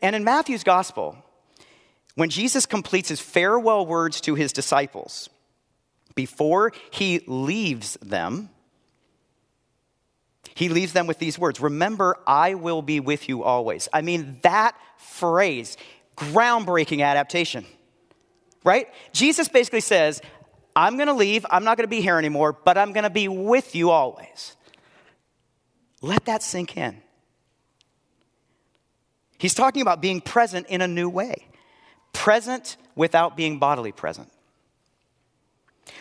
And 0.01 0.15
in 0.15 0.23
Matthew's 0.23 0.63
gospel, 0.63 1.17
when 2.15 2.29
Jesus 2.29 2.65
completes 2.65 3.09
his 3.09 3.19
farewell 3.19 3.85
words 3.85 4.21
to 4.21 4.35
his 4.35 4.53
disciples, 4.53 5.29
before 6.15 6.71
he 6.91 7.23
leaves 7.25 7.97
them, 8.01 8.49
he 10.55 10.69
leaves 10.69 10.93
them 10.93 11.07
with 11.07 11.19
these 11.19 11.39
words 11.39 11.59
Remember, 11.59 12.17
I 12.27 12.53
will 12.53 12.81
be 12.81 12.99
with 12.99 13.27
you 13.29 13.43
always. 13.43 13.89
I 13.91 14.01
mean, 14.01 14.39
that 14.43 14.75
phrase, 14.97 15.77
groundbreaking 16.15 17.03
adaptation, 17.03 17.65
right? 18.63 18.87
Jesus 19.11 19.47
basically 19.47 19.81
says, 19.81 20.21
I'm 20.75 20.95
going 20.97 21.07
to 21.07 21.13
leave. 21.13 21.45
I'm 21.49 21.63
not 21.63 21.77
going 21.77 21.85
to 21.85 21.89
be 21.89 22.01
here 22.01 22.17
anymore, 22.17 22.53
but 22.53 22.77
I'm 22.77 22.93
going 22.93 23.03
to 23.03 23.09
be 23.09 23.27
with 23.27 23.75
you 23.75 23.89
always. 23.91 24.55
Let 26.01 26.25
that 26.25 26.43
sink 26.43 26.75
in. 26.77 27.01
He's 29.37 29.53
talking 29.53 29.81
about 29.81 30.01
being 30.01 30.21
present 30.21 30.67
in 30.67 30.81
a 30.81 30.87
new 30.87 31.09
way, 31.09 31.47
present 32.13 32.77
without 32.95 33.35
being 33.35 33.59
bodily 33.59 33.91
present. 33.91 34.31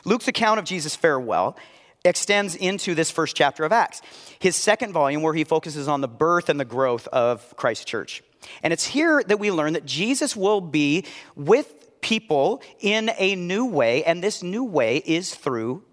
Luke's 0.05 0.29
account 0.29 0.59
of 0.59 0.65
Jesus' 0.65 0.95
farewell 0.95 1.57
extends 2.05 2.55
into 2.57 2.95
this 2.95 3.11
first 3.11 3.37
chapter 3.37 3.65
of 3.65 3.73
Acts, 3.73 4.03
his 4.39 4.57
second 4.57 4.93
volume, 4.93 5.23
where 5.23 5.35
he 5.35 5.45
focuses 5.45 5.89
on 5.89 6.01
the 6.01 6.09
birth 6.09 6.49
and 6.49 6.59
the 6.59 6.65
growth 6.65 7.07
of 7.09 7.57
Christ's 7.57 7.85
church. 7.85 8.23
And 8.63 8.73
it's 8.73 8.85
here 8.85 9.23
that 9.27 9.39
we 9.39 9.51
learn 9.51 9.75
that 9.75 9.87
Jesus 9.87 10.35
will 10.35 10.61
be 10.61 11.05
with 11.37 12.01
people 12.01 12.63
in 12.81 13.11
a 13.17 13.37
new 13.37 13.65
way, 13.67 14.05
and 14.05 14.23
this 14.23 14.43
new 14.43 14.65
way 14.65 14.97
is 14.99 15.35
through 15.35 15.85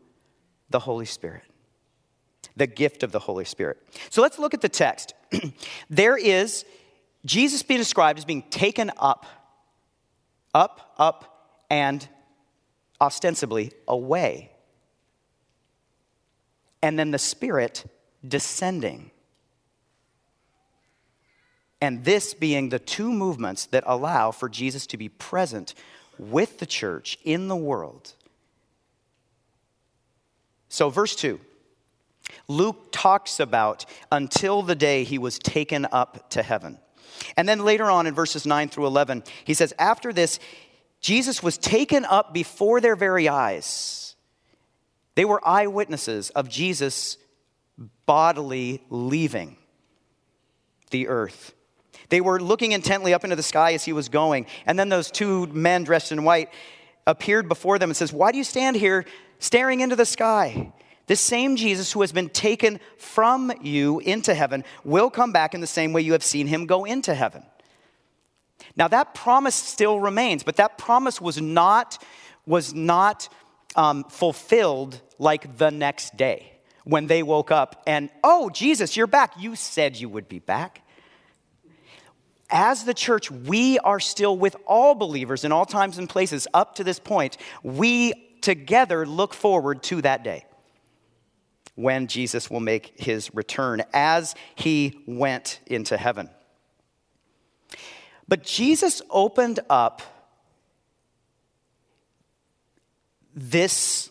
the 0.70 0.80
Holy 0.80 1.06
Spirit, 1.06 1.44
the 2.56 2.68
gift 2.68 3.04
of 3.04 3.12
the 3.12 3.20
Holy 3.20 3.46
Spirit. 3.46 3.78
So 4.10 4.22
let's 4.22 4.40
look 4.40 4.54
at 4.54 4.62
the 4.62 4.70
text. 4.70 5.14
there 5.90 6.18
is 6.18 6.66
Jesus 7.26 7.64
being 7.64 7.80
described 7.80 8.18
as 8.18 8.26
being 8.26 8.44
taken 8.50 8.92
up, 8.98 9.26
up, 10.54 10.94
up, 10.98 11.64
and 11.70 12.08
ostensibly 13.02 13.72
away. 13.88 14.52
And 16.82 16.98
then 16.98 17.12
the 17.12 17.20
Spirit 17.20 17.86
descending. 18.28 19.12
And 21.82 22.04
this 22.04 22.34
being 22.34 22.70
the 22.70 22.80
two 22.80 23.12
movements 23.12 23.66
that 23.68 23.84
allow 23.86 24.32
for 24.32 24.50
Jesus 24.50 24.86
to 24.88 24.98
be 24.98 25.10
present 25.10 25.74
with 26.18 26.60
the 26.60 26.66
church 26.66 27.18
in 27.24 27.48
the 27.48 27.56
world. 27.56 28.14
So, 30.68 30.90
verse 30.90 31.16
2 31.16 31.40
Luke 32.48 32.90
talks 32.92 33.40
about 33.40 33.86
until 34.12 34.62
the 34.62 34.76
day 34.76 35.04
he 35.04 35.18
was 35.18 35.40
taken 35.40 35.88
up 35.92 36.30
to 36.32 36.44
heaven. 36.44 36.78
And 37.38 37.48
then 37.48 37.64
later 37.66 37.90
on 37.90 38.08
in 38.08 38.14
verses 38.14 38.46
9 38.46 38.70
through 38.70 38.88
11, 38.88 39.24
he 39.44 39.54
says, 39.54 39.74
After 39.80 40.14
this, 40.14 40.40
Jesus 41.02 41.42
was 41.42 41.58
taken 41.58 42.06
up 42.06 42.34
before 42.34 42.82
their 42.82 42.96
very 42.96 43.30
eyes. 43.30 44.16
They 45.16 45.26
were 45.26 45.46
eyewitnesses 45.48 46.30
of 46.32 46.50
Jesus 46.50 47.18
bodily 48.06 48.84
leaving 48.90 49.58
the 50.92 51.08
earth. 51.08 51.54
They 52.10 52.22
were 52.22 52.40
looking 52.40 52.72
intently 52.72 53.14
up 53.14 53.24
into 53.24 53.36
the 53.36 53.44
sky 53.44 53.74
as 53.74 53.86
he 53.86 53.94
was 53.94 54.10
going. 54.10 54.48
And 54.66 54.78
then 54.78 54.90
those 54.90 55.12
two 55.12 55.48
men 55.48 55.84
dressed 55.84 56.12
in 56.12 56.24
white 56.24 56.50
appeared 57.06 57.48
before 57.48 57.80
them 57.80 57.90
and 57.90 57.98
says, 57.98 58.12
Why 58.12 58.32
do 58.32 58.38
you 58.38 58.44
stand 58.44 58.76
here 58.76 59.06
staring 59.40 59.82
into 59.82 59.96
the 59.96 60.06
sky? 60.06 60.74
This 61.10 61.20
same 61.20 61.56
Jesus 61.56 61.92
who 61.92 62.02
has 62.02 62.12
been 62.12 62.30
taken 62.30 62.80
from 63.00 63.52
you 63.64 63.98
into 63.98 64.36
heaven 64.36 64.64
will 64.84 65.10
come 65.10 65.32
back 65.32 65.56
in 65.56 65.60
the 65.60 65.66
same 65.66 65.92
way 65.92 66.02
you 66.02 66.12
have 66.12 66.24
seen 66.24 66.46
him 66.46 66.68
go 66.68 66.86
into 66.86 67.16
heaven. 67.16 67.42
Now 68.76 68.88
that 68.90 69.16
promise 69.16 69.56
still 69.56 70.00
remains, 70.00 70.44
but 70.44 70.58
that 70.58 70.78
promise 70.78 71.20
was 71.20 71.42
not, 71.42 71.98
was 72.46 72.76
not 72.76 73.28
um, 73.76 74.04
fulfilled 74.04 75.02
like 75.18 75.58
the 75.58 75.72
next 75.72 76.16
day 76.16 76.54
when 76.84 77.08
they 77.08 77.24
woke 77.24 77.50
up 77.50 77.82
and, 77.88 78.12
oh, 78.24 78.52
Jesus, 78.52 78.96
you're 78.96 79.08
back. 79.08 79.34
You 79.40 79.56
said 79.56 79.98
you 79.98 80.10
would 80.10 80.30
be 80.30 80.38
back 80.38 80.84
as 82.52 82.84
the 82.84 82.94
church, 82.94 83.32
we 83.32 83.80
are 83.80 84.00
still 84.00 84.38
with 84.38 84.56
all 84.68 84.94
believers 84.94 85.44
in 85.44 85.52
all 85.52 85.66
times 85.66 85.98
and 85.98 86.08
places 86.08 86.48
up 86.54 86.76
to 86.76 86.84
this 86.84 87.00
point. 87.00 87.38
We 87.64 88.14
together 88.42 89.08
look 89.08 89.34
forward 89.34 89.82
to 89.84 90.04
that 90.04 90.24
day 90.24 90.46
when 91.80 92.08
Jesus 92.08 92.52
will 92.52 92.60
make 92.60 92.92
his 93.00 93.34
return 93.34 93.82
as 93.94 94.36
he 94.54 95.02
went 95.08 95.62
into 95.66 95.96
heaven. 95.96 96.30
But 98.28 98.44
Jesus 98.44 99.02
opened 99.10 99.62
up 99.70 100.02
this 103.34 104.10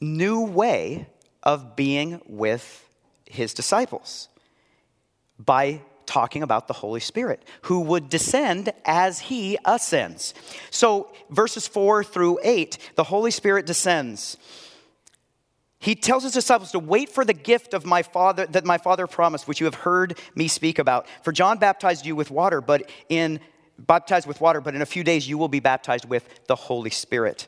new 0.00 0.42
way 0.42 1.08
of 1.42 1.74
being 1.74 2.20
with 2.24 2.88
his 3.26 3.52
disciples 3.52 4.28
by 5.40 5.82
talking 6.06 6.44
about 6.44 6.68
the 6.68 6.74
Holy 6.74 7.00
Spirit, 7.00 7.42
who 7.62 7.80
would 7.80 8.08
descend 8.08 8.72
as 8.84 9.18
he 9.18 9.58
ascends. 9.64 10.34
So, 10.70 11.12
verses 11.30 11.66
4 11.66 12.04
through 12.04 12.38
8, 12.44 12.78
the 12.94 13.04
Holy 13.04 13.32
Spirit 13.32 13.66
descends. 13.66 14.36
He 15.80 15.94
tells 15.94 16.24
his 16.24 16.32
disciples 16.32 16.72
to 16.72 16.78
wait 16.78 17.08
for 17.08 17.24
the 17.24 17.32
gift 17.32 17.72
of 17.72 17.86
my 17.86 18.02
father 18.02 18.46
that 18.46 18.64
my 18.64 18.78
father 18.78 19.06
promised, 19.06 19.46
which 19.46 19.60
you 19.60 19.66
have 19.66 19.76
heard 19.76 20.18
me 20.34 20.48
speak 20.48 20.78
about. 20.78 21.06
For 21.22 21.32
John 21.32 21.58
baptized 21.58 22.04
you 22.04 22.16
with 22.16 22.30
water, 22.30 22.60
but 22.60 22.90
in 23.08 23.40
baptized 23.78 24.26
with 24.26 24.40
water, 24.40 24.60
but 24.60 24.74
in 24.74 24.82
a 24.82 24.86
few 24.86 25.04
days 25.04 25.28
you 25.28 25.38
will 25.38 25.48
be 25.48 25.60
baptized 25.60 26.04
with 26.04 26.46
the 26.46 26.56
Holy 26.56 26.90
Spirit. 26.90 27.46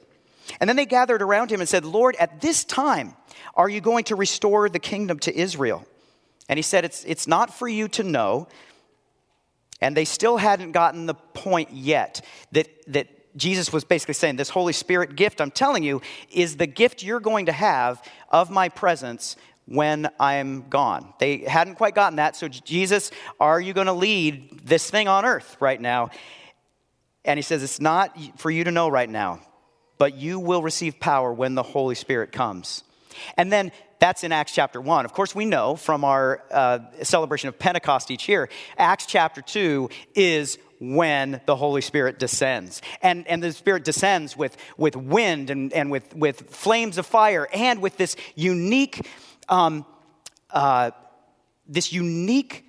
And 0.61 0.69
then 0.69 0.77
they 0.77 0.87
gathered 0.87 1.23
around 1.23 1.51
him 1.51 1.61
and 1.61 1.69
said, 1.69 1.85
Lord, 1.85 2.17
at 2.17 2.41
this 2.41 2.65
time 2.65 3.15
are 3.55 3.69
you 3.69 3.81
going 3.81 4.05
to 4.05 4.17
restore 4.17 4.69
the 4.69 4.79
kingdom 4.79 5.19
to 5.21 5.37
Israel? 5.37 5.85
And 6.49 6.57
he 6.57 6.63
said, 6.63 6.85
It's, 6.85 7.05
it's 7.05 7.27
not 7.27 7.53
for 7.53 7.69
you 7.69 7.89
to 7.89 8.03
know. 8.03 8.49
And 9.81 9.97
they 9.97 10.05
still 10.05 10.37
hadn't 10.37 10.73
gotten 10.73 11.07
the 11.07 11.15
point 11.15 11.71
yet 11.73 12.25
that, 12.53 12.69
that 12.89 13.09
Jesus 13.37 13.73
was 13.73 13.85
basically 13.85 14.15
saying, 14.15 14.37
This 14.37 14.51
Holy 14.51 14.73
Spirit 14.73 15.17
gift, 15.17 15.41
I'm 15.41 15.51
telling 15.51 15.83
you, 15.83 16.01
is 16.31 16.57
the 16.57 16.67
gift 16.67 17.03
you're 17.03 17.21
going 17.21 17.47
to 17.47 17.53
have 17.53 18.03
of 18.31 18.51
my 18.51 18.69
presence 18.69 19.37
when 19.67 20.09
I'm 20.19 20.69
gone. 20.69 21.15
They 21.19 21.39
hadn't 21.39 21.77
quite 21.77 21.95
gotten 21.95 22.17
that. 22.17 22.37
So, 22.37 22.49
Jesus, 22.49 23.11
are 23.39 23.61
you 23.61 23.73
going 23.73 23.87
to 23.87 23.93
lead 23.93 24.61
this 24.65 24.91
thing 24.91 25.07
on 25.07 25.25
earth 25.25 25.57
right 25.61 25.81
now? 25.81 26.11
And 27.25 27.39
he 27.39 27.43
says, 27.43 27.63
It's 27.63 27.81
not 27.81 28.17
for 28.39 28.51
you 28.51 28.65
to 28.65 28.71
know 28.71 28.89
right 28.89 29.09
now, 29.09 29.41
but 29.99 30.17
you 30.17 30.41
will 30.41 30.63
receive 30.63 30.99
power 30.99 31.33
when 31.33 31.55
the 31.55 31.63
Holy 31.63 31.95
Spirit 31.95 32.33
comes. 32.33 32.83
And 33.37 33.53
then 33.53 33.73
that's 34.01 34.25
in 34.25 34.33
Acts 34.33 34.53
chapter 34.53 34.81
1. 34.81 35.05
Of 35.05 35.13
course, 35.13 35.35
we 35.35 35.45
know 35.45 35.77
from 35.77 36.05
our 36.05 36.43
uh, 36.51 36.79
celebration 37.03 37.49
of 37.49 37.59
Pentecost 37.59 38.11
each 38.11 38.29
year, 38.29 38.49
Acts 38.79 39.07
chapter 39.07 39.43
2 39.43 39.91
is 40.15 40.59
when 40.81 41.41
the 41.45 41.55
Holy 41.55 41.83
Spirit 41.83 42.19
descends. 42.19 42.83
And, 43.03 43.29
and 43.29 43.43
the 43.43 43.53
Spirit 43.53 43.85
descends 43.85 44.37
with, 44.37 44.57
with 44.77 44.97
wind 44.97 45.51
and, 45.51 45.73
and 45.73 45.91
with, 45.91 46.15
with 46.17 46.51
flames 46.51 46.99
of 46.99 47.07
fire 47.07 47.47
and 47.53 47.81
with 47.81 47.97
this 47.99 48.17
unique, 48.35 49.07
um, 49.49 49.85
uh, 50.51 50.91
this 51.69 51.93
unique 51.93 52.65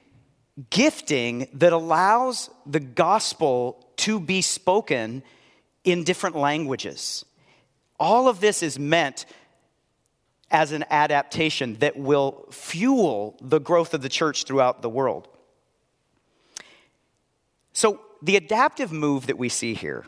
gifting 0.70 1.48
that 1.54 1.74
allows 1.74 2.50
the 2.66 2.82
gospel 2.82 3.88
to 3.98 4.20
be 4.20 4.42
spoken 4.42 5.24
in 5.84 6.04
different 6.04 6.36
languages. 6.36 7.26
All 8.00 8.28
of 8.28 8.42
this 8.42 8.62
is 8.62 8.78
meant 8.78 9.26
as 10.52 10.74
an 10.74 10.84
adaptation 10.90 11.76
that 11.76 11.96
will 11.96 12.46
fuel 12.52 13.38
the 13.42 13.60
growth 13.60 13.94
of 13.94 14.02
the 14.02 14.10
church 14.10 14.44
throughout 14.44 14.82
the 14.82 14.90
world. 14.90 15.30
So, 17.74 18.02
the 18.22 18.36
adaptive 18.36 18.92
move 18.92 19.28
that 19.28 19.38
we 19.38 19.50
see 19.50 19.74
here 19.74 20.06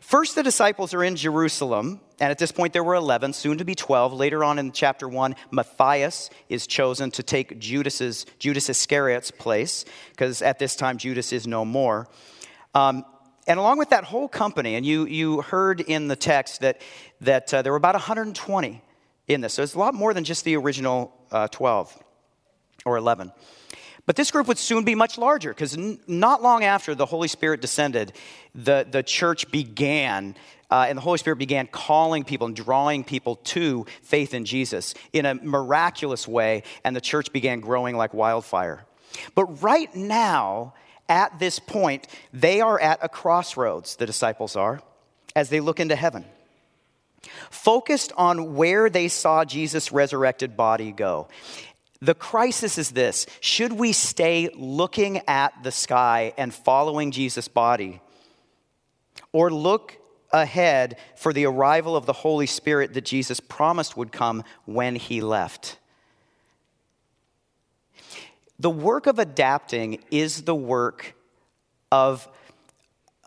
First, 0.00 0.34
the 0.34 0.42
disciples 0.42 0.94
are 0.94 1.04
in 1.04 1.16
Jerusalem, 1.16 2.00
and 2.20 2.30
at 2.30 2.38
this 2.38 2.52
point 2.52 2.72
there 2.72 2.84
were 2.84 2.94
11, 2.94 3.32
soon 3.32 3.58
to 3.58 3.64
be 3.64 3.74
12. 3.74 4.12
Later 4.12 4.42
on 4.44 4.58
in 4.58 4.72
chapter 4.72 5.08
1, 5.08 5.34
Matthias 5.50 6.30
is 6.48 6.66
chosen 6.66 7.10
to 7.12 7.22
take 7.22 7.58
Judas's, 7.58 8.26
Judas 8.38 8.68
Iscariot's 8.68 9.30
place, 9.30 9.84
because 10.10 10.42
at 10.42 10.58
this 10.58 10.76
time 10.76 10.98
Judas 10.98 11.32
is 11.32 11.46
no 11.46 11.64
more. 11.64 12.08
Um, 12.74 13.04
and 13.46 13.60
along 13.60 13.78
with 13.78 13.90
that 13.90 14.04
whole 14.04 14.28
company, 14.28 14.74
and 14.74 14.84
you, 14.84 15.06
you 15.06 15.40
heard 15.40 15.80
in 15.80 16.08
the 16.08 16.16
text 16.16 16.62
that, 16.62 16.80
that 17.20 17.52
uh, 17.54 17.62
there 17.62 17.72
were 17.72 17.78
about 17.78 17.94
120 17.94 18.82
in 19.28 19.40
this. 19.40 19.54
So 19.54 19.62
it's 19.62 19.74
a 19.74 19.78
lot 19.78 19.94
more 19.94 20.12
than 20.12 20.24
just 20.24 20.44
the 20.44 20.56
original 20.56 21.12
uh, 21.30 21.48
12 21.48 21.96
or 22.84 22.96
11. 22.96 23.32
But 24.06 24.14
this 24.14 24.30
group 24.30 24.46
would 24.46 24.58
soon 24.58 24.84
be 24.84 24.94
much 24.94 25.18
larger 25.18 25.50
because 25.50 25.76
n- 25.76 25.98
not 26.06 26.40
long 26.40 26.62
after 26.62 26.94
the 26.94 27.06
Holy 27.06 27.26
Spirit 27.28 27.60
descended, 27.60 28.12
the, 28.54 28.86
the 28.88 29.02
church 29.02 29.50
began, 29.50 30.36
uh, 30.70 30.86
and 30.88 30.96
the 30.96 31.02
Holy 31.02 31.18
Spirit 31.18 31.38
began 31.38 31.66
calling 31.66 32.22
people 32.22 32.46
and 32.46 32.54
drawing 32.54 33.02
people 33.02 33.36
to 33.36 33.84
faith 34.02 34.32
in 34.32 34.44
Jesus 34.44 34.94
in 35.12 35.26
a 35.26 35.34
miraculous 35.34 36.28
way, 36.28 36.62
and 36.84 36.94
the 36.94 37.00
church 37.00 37.32
began 37.32 37.58
growing 37.58 37.96
like 37.96 38.14
wildfire. 38.14 38.86
But 39.34 39.62
right 39.62 39.94
now, 39.94 40.74
at 41.08 41.38
this 41.40 41.58
point, 41.58 42.06
they 42.32 42.60
are 42.60 42.80
at 42.80 43.00
a 43.02 43.08
crossroads, 43.08 43.96
the 43.96 44.06
disciples 44.06 44.54
are, 44.54 44.80
as 45.34 45.50
they 45.50 45.60
look 45.60 45.80
into 45.80 45.96
heaven. 45.96 46.24
Focused 47.50 48.12
on 48.16 48.54
where 48.54 48.88
they 48.88 49.08
saw 49.08 49.44
Jesus' 49.44 49.90
resurrected 49.90 50.56
body 50.56 50.92
go. 50.92 51.26
The 52.00 52.14
crisis 52.14 52.78
is 52.78 52.90
this 52.90 53.26
should 53.40 53.72
we 53.72 53.92
stay 53.92 54.50
looking 54.54 55.22
at 55.26 55.62
the 55.62 55.72
sky 55.72 56.32
and 56.36 56.52
following 56.52 57.10
Jesus' 57.10 57.48
body? 57.48 58.00
Or 59.32 59.50
look 59.50 59.96
ahead 60.30 60.98
for 61.16 61.32
the 61.32 61.46
arrival 61.46 61.96
of 61.96 62.06
the 62.06 62.12
Holy 62.12 62.46
Spirit 62.46 62.94
that 62.94 63.04
Jesus 63.04 63.40
promised 63.40 63.96
would 63.96 64.12
come 64.12 64.44
when 64.64 64.96
he 64.96 65.20
left? 65.20 65.78
The 68.58 68.70
work 68.70 69.06
of 69.06 69.18
adapting 69.18 70.02
is 70.10 70.42
the 70.42 70.54
work 70.54 71.14
of, 71.92 72.26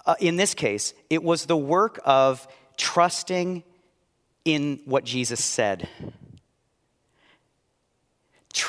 uh, 0.05 0.15
in 0.19 0.38
this 0.38 0.53
case, 0.53 0.93
it 1.10 1.23
was 1.23 1.45
the 1.45 1.58
work 1.58 1.99
of 2.03 2.47
trusting 2.77 3.63
in 4.45 4.82
what 4.86 5.03
Jesus 5.03 5.43
said. 5.43 5.88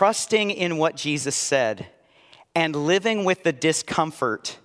Trusting 0.01 0.51
in 0.51 0.79
what 0.79 0.97
Jesus 0.97 1.37
said 1.37 1.87
and 2.55 2.75
living 2.75 3.27
with 3.27 3.43
the 3.43 3.53
discomfort 3.53 4.57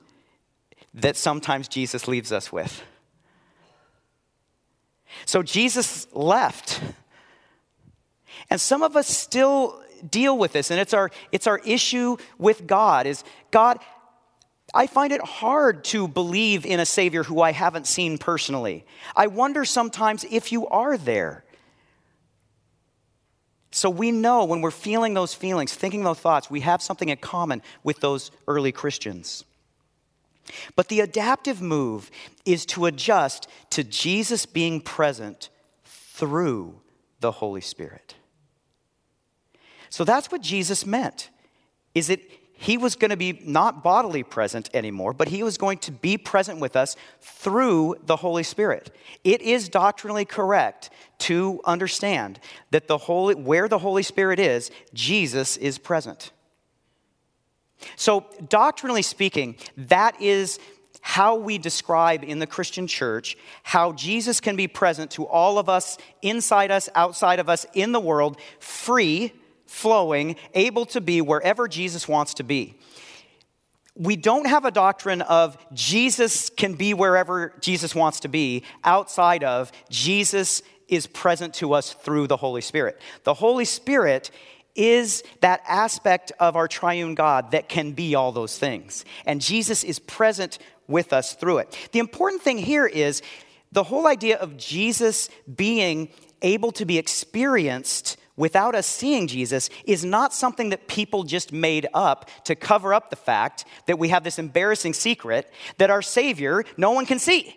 that 0.93 1.17
sometimes 1.17 1.67
Jesus 1.67 2.07
leaves 2.07 2.31
us 2.31 2.53
with. 2.53 2.81
So 5.25 5.43
Jesus 5.43 6.07
left. 6.13 6.79
And 8.49 8.61
some 8.61 8.81
of 8.81 8.95
us 8.95 9.09
still 9.09 9.83
deal 10.09 10.37
with 10.37 10.53
this 10.53 10.71
and 10.71 10.79
it's 10.79 10.93
our 10.93 11.11
it's 11.33 11.47
our 11.47 11.59
issue 11.65 12.15
with 12.37 12.65
God 12.65 13.05
is 13.05 13.25
God 13.51 13.79
I 14.73 14.87
find 14.87 15.11
it 15.11 15.21
hard 15.21 15.83
to 15.85 16.07
believe 16.07 16.65
in 16.65 16.79
a 16.79 16.85
savior 16.85 17.23
who 17.23 17.41
I 17.41 17.51
haven't 17.51 17.87
seen 17.87 18.17
personally. 18.17 18.85
I 19.15 19.27
wonder 19.27 19.65
sometimes 19.65 20.25
if 20.29 20.51
you 20.51 20.67
are 20.67 20.97
there. 20.97 21.44
So 23.75 23.89
we 23.89 24.09
know 24.09 24.45
when 24.45 24.61
we're 24.61 24.71
feeling 24.71 25.15
those 25.15 25.33
feelings, 25.33 25.73
thinking 25.73 26.05
those 26.05 26.17
thoughts, 26.17 26.49
we 26.49 26.61
have 26.61 26.81
something 26.81 27.09
in 27.09 27.17
common 27.17 27.61
with 27.83 27.99
those 27.99 28.31
early 28.47 28.71
Christians. 28.71 29.43
But 30.77 30.87
the 30.87 31.01
adaptive 31.01 31.61
move 31.61 32.09
is 32.45 32.65
to 32.67 32.85
adjust 32.85 33.49
to 33.71 33.83
Jesus 33.83 34.45
being 34.45 34.79
present 34.79 35.49
through 35.83 36.79
the 37.19 37.33
Holy 37.33 37.59
Spirit. 37.59 38.15
So 39.89 40.05
that's 40.05 40.31
what 40.31 40.41
Jesus 40.41 40.85
meant. 40.85 41.29
Is 41.93 42.07
that 42.07 42.21
he 42.57 42.77
was 42.77 42.95
going 42.95 43.11
to 43.11 43.17
be 43.17 43.41
not 43.43 43.83
bodily 43.83 44.23
present 44.23 44.69
anymore, 44.73 45.13
but 45.13 45.27
he 45.27 45.43
was 45.43 45.57
going 45.57 45.77
to 45.79 45.91
be 45.91 46.17
present 46.17 46.59
with 46.59 46.75
us 46.75 46.95
through 47.21 47.95
the 48.05 48.15
Holy 48.15 48.43
Spirit. 48.43 48.95
It 49.23 49.41
is 49.41 49.69
doctrinally 49.69 50.25
correct 50.25 50.89
to 51.19 51.59
understand 51.65 52.39
that 52.71 52.87
the 52.87 52.97
Holy, 52.97 53.35
where 53.35 53.67
the 53.67 53.79
Holy 53.79 54.03
Spirit 54.03 54.39
is, 54.39 54.71
Jesus 54.93 55.57
is 55.57 55.77
present. 55.77 56.31
So, 57.97 58.25
doctrinally 58.47 59.01
speaking, 59.01 59.57
that 59.75 60.19
is 60.21 60.59
how 61.01 61.35
we 61.35 61.57
describe 61.57 62.23
in 62.23 62.39
the 62.39 62.47
Christian 62.47 62.87
church 62.87 63.37
how 63.61 63.91
Jesus 63.91 64.39
can 64.39 64.55
be 64.55 64.67
present 64.67 65.11
to 65.11 65.27
all 65.27 65.59
of 65.59 65.69
us, 65.69 65.99
inside 66.23 66.71
us, 66.71 66.89
outside 66.95 67.39
of 67.39 67.47
us, 67.47 67.65
in 67.75 67.91
the 67.91 67.99
world, 67.99 68.39
free, 68.59 69.31
flowing, 69.65 70.35
able 70.53 70.85
to 70.87 71.01
be 71.01 71.21
wherever 71.21 71.67
Jesus 71.67 72.07
wants 72.07 72.35
to 72.35 72.43
be. 72.43 72.75
We 73.97 74.17
don't 74.17 74.47
have 74.47 74.65
a 74.65 74.71
doctrine 74.71 75.21
of 75.21 75.57
Jesus 75.73 76.49
can 76.49 76.73
be 76.73 76.93
wherever 76.93 77.53
Jesus 77.61 77.95
wants 77.95 78.21
to 78.21 78.27
be, 78.27 78.63
outside 78.83 79.43
of 79.43 79.71
Jesus 79.89 80.61
is 80.87 81.07
present 81.07 81.53
to 81.55 81.73
us 81.73 81.93
through 81.93 82.27
the 82.27 82.37
Holy 82.37 82.61
Spirit. 82.61 82.99
The 83.23 83.33
Holy 83.33 83.65
Spirit 83.65 84.31
is 84.75 85.23
that 85.39 85.61
aspect 85.67 86.33
of 86.39 86.55
our 86.55 86.67
triune 86.67 87.15
God 87.15 87.51
that 87.51 87.69
can 87.69 87.93
be 87.93 88.15
all 88.15 88.33
those 88.33 88.57
things. 88.57 89.05
And 89.25 89.41
Jesus 89.41 89.83
is 89.83 89.99
present 89.99 90.59
with 90.87 91.13
us 91.13 91.33
through 91.33 91.59
it. 91.59 91.89
The 91.93 91.99
important 91.99 92.41
thing 92.41 92.57
here 92.57 92.85
is 92.85 93.21
the 93.71 93.83
whole 93.83 94.07
idea 94.07 94.37
of 94.37 94.57
Jesus 94.57 95.29
being 95.53 96.09
able 96.41 96.71
to 96.73 96.85
be 96.85 96.97
experienced 96.97 98.17
without 98.37 98.75
us 98.75 98.85
seeing 98.85 99.27
Jesus 99.27 99.69
is 99.85 100.03
not 100.03 100.33
something 100.33 100.69
that 100.69 100.87
people 100.87 101.23
just 101.23 101.51
made 101.51 101.87
up 101.93 102.29
to 102.45 102.55
cover 102.55 102.93
up 102.93 103.09
the 103.09 103.15
fact 103.15 103.65
that 103.87 103.99
we 103.99 104.09
have 104.09 104.23
this 104.23 104.39
embarrassing 104.39 104.93
secret 104.93 105.51
that 105.77 105.89
our 105.89 106.01
Savior 106.01 106.63
no 106.77 106.91
one 106.91 107.05
can 107.05 107.19
see. 107.19 107.55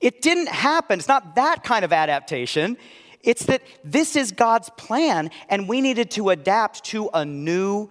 It 0.00 0.20
didn't 0.20 0.48
happen. 0.48 0.98
It's 0.98 1.08
not 1.08 1.36
that 1.36 1.62
kind 1.62 1.84
of 1.84 1.92
adaptation. 1.92 2.76
It's 3.22 3.44
that 3.46 3.62
this 3.84 4.16
is 4.16 4.32
God's 4.32 4.68
plan, 4.70 5.30
and 5.48 5.68
we 5.68 5.80
needed 5.80 6.10
to 6.12 6.30
adapt 6.30 6.84
to 6.86 7.08
a 7.14 7.24
new 7.24 7.88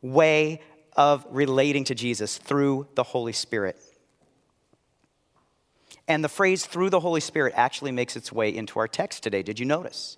way 0.00 0.62
of 0.96 1.26
relating 1.30 1.84
to 1.84 1.94
Jesus 1.94 2.38
through 2.38 2.88
the 2.94 3.02
Holy 3.02 3.34
Spirit. 3.34 3.76
And 6.10 6.24
the 6.24 6.28
phrase 6.28 6.66
through 6.66 6.90
the 6.90 6.98
Holy 6.98 7.20
Spirit 7.20 7.54
actually 7.56 7.92
makes 7.92 8.16
its 8.16 8.32
way 8.32 8.52
into 8.52 8.80
our 8.80 8.88
text 8.88 9.22
today. 9.22 9.44
Did 9.44 9.60
you 9.60 9.64
notice? 9.64 10.16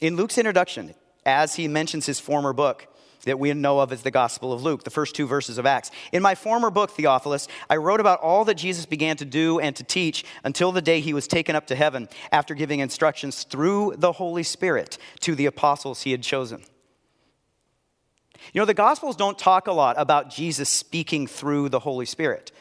In 0.00 0.14
Luke's 0.14 0.38
introduction, 0.38 0.94
as 1.26 1.56
he 1.56 1.66
mentions 1.66 2.06
his 2.06 2.20
former 2.20 2.52
book, 2.52 2.86
that 3.24 3.40
we 3.40 3.52
know 3.52 3.80
of 3.80 3.90
as 3.90 4.02
the 4.02 4.12
Gospel 4.12 4.52
of 4.52 4.62
Luke, 4.62 4.84
the 4.84 4.90
first 4.90 5.16
two 5.16 5.26
verses 5.26 5.58
of 5.58 5.66
Acts. 5.66 5.90
In 6.12 6.22
my 6.22 6.36
former 6.36 6.70
book, 6.70 6.92
Theophilus, 6.92 7.48
I 7.68 7.78
wrote 7.78 7.98
about 7.98 8.20
all 8.20 8.44
that 8.44 8.54
Jesus 8.54 8.86
began 8.86 9.16
to 9.16 9.24
do 9.24 9.58
and 9.58 9.74
to 9.74 9.82
teach 9.82 10.24
until 10.44 10.70
the 10.70 10.80
day 10.80 11.00
he 11.00 11.12
was 11.12 11.26
taken 11.26 11.56
up 11.56 11.66
to 11.66 11.74
heaven 11.74 12.08
after 12.30 12.54
giving 12.54 12.78
instructions 12.78 13.42
through 13.42 13.94
the 13.98 14.12
Holy 14.12 14.44
Spirit 14.44 14.98
to 15.22 15.34
the 15.34 15.46
apostles 15.46 16.02
he 16.02 16.12
had 16.12 16.22
chosen. 16.22 16.62
You 18.52 18.60
know, 18.60 18.64
the 18.64 18.74
Gospels 18.74 19.16
don't 19.16 19.38
talk 19.38 19.66
a 19.66 19.72
lot 19.72 19.96
about 19.98 20.30
Jesus 20.30 20.68
speaking 20.68 21.26
through 21.26 21.68
the 21.68 21.80
Holy 21.80 22.06
Spirit. 22.06 22.52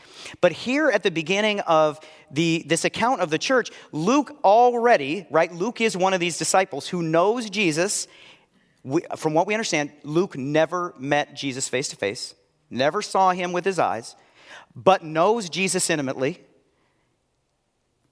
But 0.41 0.51
here 0.51 0.89
at 0.89 1.03
the 1.03 1.11
beginning 1.11 1.59
of 1.61 1.99
the, 2.31 2.63
this 2.65 2.83
account 2.83 3.21
of 3.21 3.29
the 3.29 3.37
church, 3.37 3.71
Luke 3.91 4.35
already, 4.43 5.27
right? 5.29 5.51
Luke 5.51 5.81
is 5.81 5.95
one 5.95 6.13
of 6.13 6.19
these 6.19 6.37
disciples 6.37 6.87
who 6.87 7.01
knows 7.01 7.49
Jesus 7.49 8.07
we, 8.87 9.01
from 9.17 9.33
what 9.33 9.47
we 9.47 9.53
understand, 9.53 9.91
Luke 10.03 10.37
never 10.37 10.95
met 10.97 11.35
Jesus 11.35 11.67
face 11.67 11.89
to 11.89 11.97
face, 11.97 12.35
never 12.69 13.01
saw 13.01 13.31
him 13.31 13.51
with 13.51 13.65
his 13.65 13.79
eyes, 13.79 14.15
but 14.75 15.03
knows 15.03 15.49
Jesus 15.49 15.89
intimately 15.89 16.39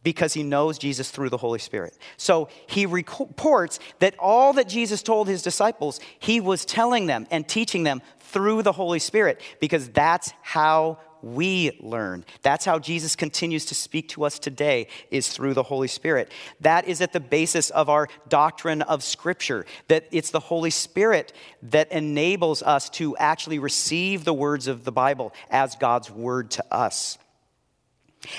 because 0.06 0.36
he 0.36 0.44
knows 0.44 0.78
Jesus 0.78 1.10
through 1.10 1.30
the 1.30 1.38
Holy 1.38 1.58
Spirit. 1.58 1.98
So 2.16 2.48
he 2.68 2.86
reports 2.86 3.80
that 4.00 4.16
all 4.20 4.54
that 4.54 4.70
Jesus 4.70 5.02
told 5.02 5.28
his 5.28 5.42
disciples, 5.42 6.00
he 6.20 6.40
was 6.40 6.64
telling 6.64 7.08
them 7.08 7.26
and 7.32 7.46
teaching 7.46 7.84
them 7.84 8.04
through 8.20 8.62
the 8.62 8.72
Holy 8.72 9.00
Spirit 9.00 9.42
because 9.60 9.90
that's 9.90 10.32
how 10.44 11.00
we 11.24 11.76
learn. 11.82 12.24
That's 12.44 12.66
how 12.66 12.78
Jesus 12.78 13.16
continues 13.16 13.66
to 13.66 13.76
speak 13.76 14.10
to 14.10 14.26
us 14.26 14.38
today 14.38 14.90
is 15.10 15.28
through 15.28 15.56
the 15.56 15.64
Holy 15.64 15.88
Spirit. 15.88 16.32
That 16.62 16.88
is 16.88 17.02
at 17.02 17.12
the 17.12 17.20
basis 17.20 17.72
of 17.72 17.90
our 17.90 18.08
doctrine 18.30 18.84
of 18.84 19.02
scripture 19.02 19.66
that 19.88 20.08
it's 20.12 20.30
the 20.30 20.40
Holy 20.40 20.70
Spirit 20.70 21.34
that 21.64 21.92
enables 21.92 22.62
us 22.62 22.92
to 22.92 23.18
actually 23.18 23.58
receive 23.58 24.24
the 24.24 24.36
words 24.36 24.68
of 24.68 24.84
the 24.84 24.92
Bible 24.92 25.34
as 25.50 25.76
God's 25.76 26.12
word 26.12 26.52
to 26.52 26.66
us. 26.72 27.18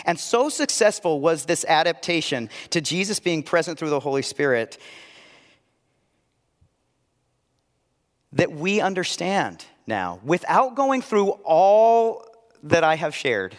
And 0.04 0.18
so 0.18 0.48
successful 0.48 1.20
was 1.20 1.44
this 1.44 1.64
adaptation 1.66 2.50
to 2.70 2.80
Jesus 2.80 3.20
being 3.20 3.42
present 3.42 3.78
through 3.78 3.90
the 3.90 4.00
Holy 4.00 4.22
Spirit 4.22 4.78
that 8.32 8.52
we 8.52 8.80
understand 8.80 9.64
now, 9.86 10.20
without 10.24 10.74
going 10.74 11.00
through 11.00 11.30
all 11.44 12.24
that 12.64 12.82
I 12.84 12.96
have 12.96 13.14
shared, 13.14 13.56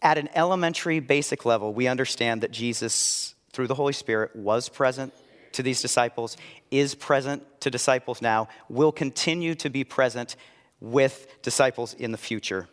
at 0.00 0.16
an 0.16 0.28
elementary, 0.34 1.00
basic 1.00 1.44
level, 1.44 1.74
we 1.74 1.88
understand 1.88 2.40
that 2.42 2.52
Jesus, 2.52 3.34
through 3.52 3.66
the 3.66 3.74
Holy 3.74 3.92
Spirit, 3.92 4.34
was 4.34 4.68
present 4.68 5.12
to 5.52 5.62
these 5.62 5.82
disciples, 5.82 6.36
is 6.70 6.94
present 6.94 7.42
to 7.60 7.70
disciples 7.70 8.22
now, 8.22 8.48
will 8.68 8.92
continue 8.92 9.54
to 9.56 9.68
be 9.68 9.84
present 9.84 10.36
with 10.80 11.26
disciples 11.42 11.92
in 11.94 12.12
the 12.12 12.18
future. 12.18 12.68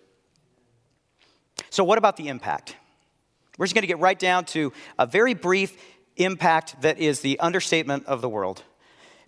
So, 1.70 1.84
what 1.84 1.98
about 1.98 2.17
the 2.17 2.28
impact? 2.28 2.76
We're 3.58 3.65
just 3.65 3.76
going 3.76 3.84
to 3.84 3.88
get 3.88 4.00
right 4.00 4.17
down 4.17 4.46
to 4.46 4.72
a 5.00 5.06
very 5.06 5.34
brief 5.34 5.78
impact 6.15 6.82
that 6.82 7.00
is 7.00 7.22
the 7.22 7.39
understatement 7.39 8.06
of 8.06 8.22
the 8.22 8.30
world. 8.30 8.63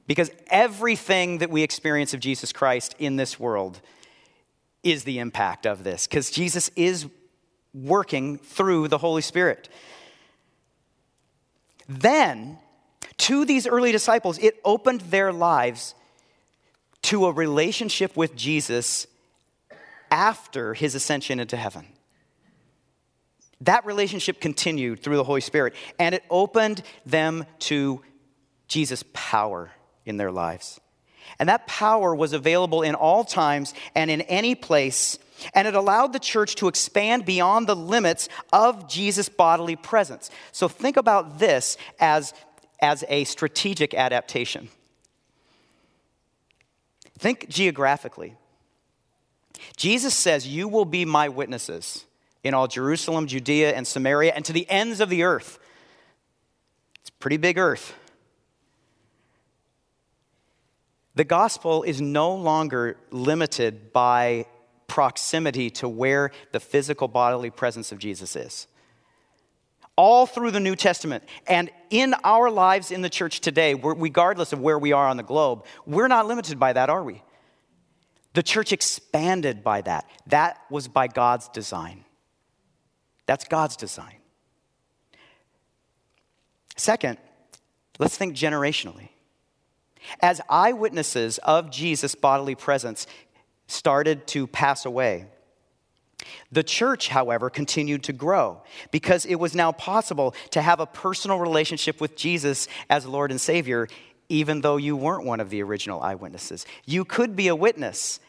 Because 0.07 0.31
everything 0.47 1.39
that 1.39 1.49
we 1.49 1.61
experience 1.61 2.13
of 2.13 2.19
Jesus 2.19 2.51
Christ 2.51 2.95
in 2.97 3.15
this 3.15 3.39
world 3.39 3.79
is 4.83 5.03
the 5.03 5.19
impact 5.19 5.65
of 5.67 5.83
this, 5.83 6.07
because 6.07 6.31
Jesus 6.31 6.71
is 6.75 7.05
working 7.73 8.37
through 8.37 8.87
the 8.87 8.97
Holy 8.97 9.21
Spirit. 9.21 9.69
Then, 11.87 12.57
to 13.17 13.45
these 13.45 13.67
early 13.67 13.91
disciples, 13.91 14.37
it 14.39 14.59
opened 14.63 15.01
their 15.01 15.33
lives 15.33 15.93
to 17.03 17.25
a 17.25 17.31
relationship 17.31 18.15
with 18.15 18.35
Jesus 18.35 19.05
after 20.11 20.73
his 20.73 20.95
ascension 20.95 21.39
into 21.39 21.57
heaven. 21.57 21.85
That 23.61 23.85
relationship 23.85 24.39
continued 24.39 25.01
through 25.01 25.17
the 25.17 25.23
Holy 25.23 25.41
Spirit, 25.41 25.73
and 25.97 26.15
it 26.15 26.23
opened 26.29 26.81
them 27.05 27.45
to 27.59 28.01
Jesus' 28.67 29.03
power 29.13 29.71
in 30.05 30.17
their 30.17 30.31
lives. 30.31 30.79
And 31.37 31.49
that 31.49 31.67
power 31.67 32.15
was 32.15 32.33
available 32.33 32.81
in 32.81 32.95
all 32.95 33.23
times 33.23 33.73
and 33.95 34.09
in 34.09 34.21
any 34.21 34.55
place. 34.55 35.19
And 35.53 35.67
it 35.67 35.75
allowed 35.75 36.13
the 36.13 36.19
church 36.19 36.55
to 36.55 36.67
expand 36.67 37.25
beyond 37.25 37.67
the 37.67 37.75
limits 37.75 38.29
of 38.51 38.89
Jesus' 38.89 39.29
bodily 39.29 39.75
presence. 39.75 40.31
So 40.51 40.67
think 40.67 40.97
about 40.97 41.39
this 41.39 41.77
as, 41.99 42.33
as 42.81 43.03
a 43.09 43.25
strategic 43.25 43.93
adaptation. 43.93 44.69
Think 47.17 47.49
geographically. 47.49 48.35
Jesus 49.75 50.15
says, 50.15 50.47
You 50.47 50.67
will 50.67 50.85
be 50.85 51.05
my 51.05 51.29
witnesses 51.29 52.05
in 52.43 52.53
all 52.53 52.67
Jerusalem, 52.67 53.27
Judea, 53.27 53.73
and 53.73 53.85
Samaria, 53.85 54.33
and 54.33 54.45
to 54.45 54.53
the 54.53 54.69
ends 54.69 54.99
of 54.99 55.09
the 55.09 55.23
earth. 55.23 55.59
It's 57.01 57.09
pretty 57.09 57.37
big 57.37 57.57
earth. 57.57 57.93
The 61.15 61.23
gospel 61.25 61.83
is 61.83 61.99
no 61.99 62.33
longer 62.33 62.97
limited 63.11 63.91
by 63.91 64.45
proximity 64.87 65.69
to 65.69 65.89
where 65.89 66.31
the 66.51 66.59
physical 66.59 67.07
bodily 67.07 67.49
presence 67.49 67.91
of 67.91 67.99
Jesus 67.99 68.35
is. 68.35 68.67
All 69.95 70.25
through 70.25 70.51
the 70.51 70.61
New 70.61 70.77
Testament 70.77 71.25
and 71.45 71.69
in 71.89 72.15
our 72.23 72.49
lives 72.49 72.89
in 72.89 73.01
the 73.01 73.09
church 73.09 73.41
today, 73.41 73.73
regardless 73.73 74.53
of 74.53 74.61
where 74.61 74.79
we 74.79 74.93
are 74.93 75.07
on 75.07 75.17
the 75.17 75.23
globe, 75.23 75.65
we're 75.85 76.07
not 76.07 76.25
limited 76.25 76.57
by 76.57 76.71
that, 76.71 76.89
are 76.89 77.03
we? 77.03 77.21
The 78.33 78.43
church 78.43 78.71
expanded 78.71 79.63
by 79.63 79.81
that. 79.81 80.09
That 80.27 80.59
was 80.69 80.87
by 80.87 81.07
God's 81.07 81.49
design. 81.49 82.05
That's 83.29 83.45
God's 83.47 83.75
design. 83.75 84.15
Second, 86.75 87.19
let's 87.99 88.17
think 88.17 88.35
generationally. 88.35 89.09
As 90.19 90.41
eyewitnesses 90.49 91.37
of 91.43 91.69
Jesus' 91.69 92.15
bodily 92.15 92.55
presence 92.55 93.05
started 93.67 94.25
to 94.29 94.47
pass 94.47 94.83
away, 94.83 95.27
the 96.51 96.63
church, 96.63 97.09
however, 97.09 97.51
continued 97.51 98.01
to 98.05 98.13
grow 98.13 98.63
because 98.89 99.27
it 99.27 99.35
was 99.35 99.53
now 99.53 99.73
possible 99.73 100.33
to 100.49 100.63
have 100.63 100.79
a 100.79 100.87
personal 100.87 101.37
relationship 101.37 102.01
with 102.01 102.15
Jesus 102.15 102.67
as 102.89 103.05
Lord 103.05 103.29
and 103.29 103.39
Savior, 103.39 103.87
even 104.29 104.61
though 104.61 104.77
you 104.77 104.95
weren't 104.95 105.23
one 105.23 105.39
of 105.39 105.51
the 105.51 105.61
original 105.61 106.01
eyewitnesses. 106.01 106.65
You 106.87 107.05
could 107.05 107.35
be 107.35 107.47
a 107.47 107.55
witness 107.55 108.19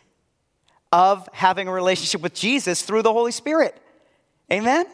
of 0.92 1.26
having 1.32 1.68
a 1.68 1.72
relationship 1.72 2.20
with 2.20 2.34
Jesus 2.34 2.82
through 2.82 3.00
the 3.00 3.14
Holy 3.14 3.32
Spirit. 3.32 3.80
Amen? 4.52 4.86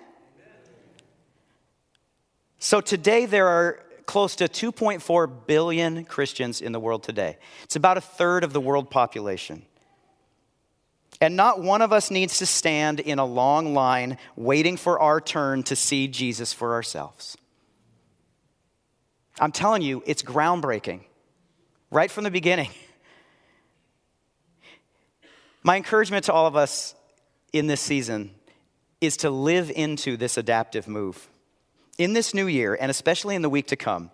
So 2.59 2.81
today 2.81 3.27
there 3.27 3.49
are 3.49 3.83
close 4.07 4.37
to 4.37 4.45
2.4 4.45 5.47
billion 5.47 6.05
Christians 6.05 6.61
in 6.61 6.73
the 6.73 6.81
world 6.81 7.03
today. 7.03 7.39
It's 7.65 7.77
about 7.77 7.97
a 7.97 8.01
third 8.01 8.45
of 8.45 8.53
the 8.53 8.61
world 8.61 8.91
population. 8.91 9.63
And 11.21 11.37
not 11.37 11.61
one 11.63 11.81
of 11.81 11.93
us 11.93 12.11
needs 12.11 12.39
to 12.39 12.47
stand 12.47 13.01
in 13.01 13.19
a 13.19 13.25
long 13.25 13.73
line 13.73 14.19
waiting 14.37 14.77
for 14.77 15.01
our 15.01 15.21
turn 15.21 15.63
to 15.65 15.77
see 15.77 16.09
Jesus 16.09 16.53
for 16.53 16.75
ourselves. 16.75 17.37
I'm 19.41 19.53
telling 19.53 19.83
you, 19.83 20.03
it's 20.07 20.23
groundbreaking 20.23 21.01
right 21.91 22.11
from 22.11 22.25
the 22.25 22.31
beginning. 22.31 22.71
My 25.63 25.77
encouragement 25.77 26.27
to 26.27 26.33
all 26.33 26.47
of 26.47 26.57
us 26.57 26.95
in 27.53 27.67
this 27.67 27.81
season 27.81 28.36
is 29.01 29.17
to 29.19 29.31
live 29.31 29.71
into 29.71 30.17
this 30.17 30.37
adaptive 30.37 30.89
move. 30.89 31.29
In 31.99 32.13
this 32.13 32.35
new 32.35 32.47
year, 32.47 32.77
and 32.79 32.91
especially 32.91 33.35
in 33.35 33.43
the 33.43 33.51
week 33.51 33.69
to 33.69 33.77
come, 33.77 34.11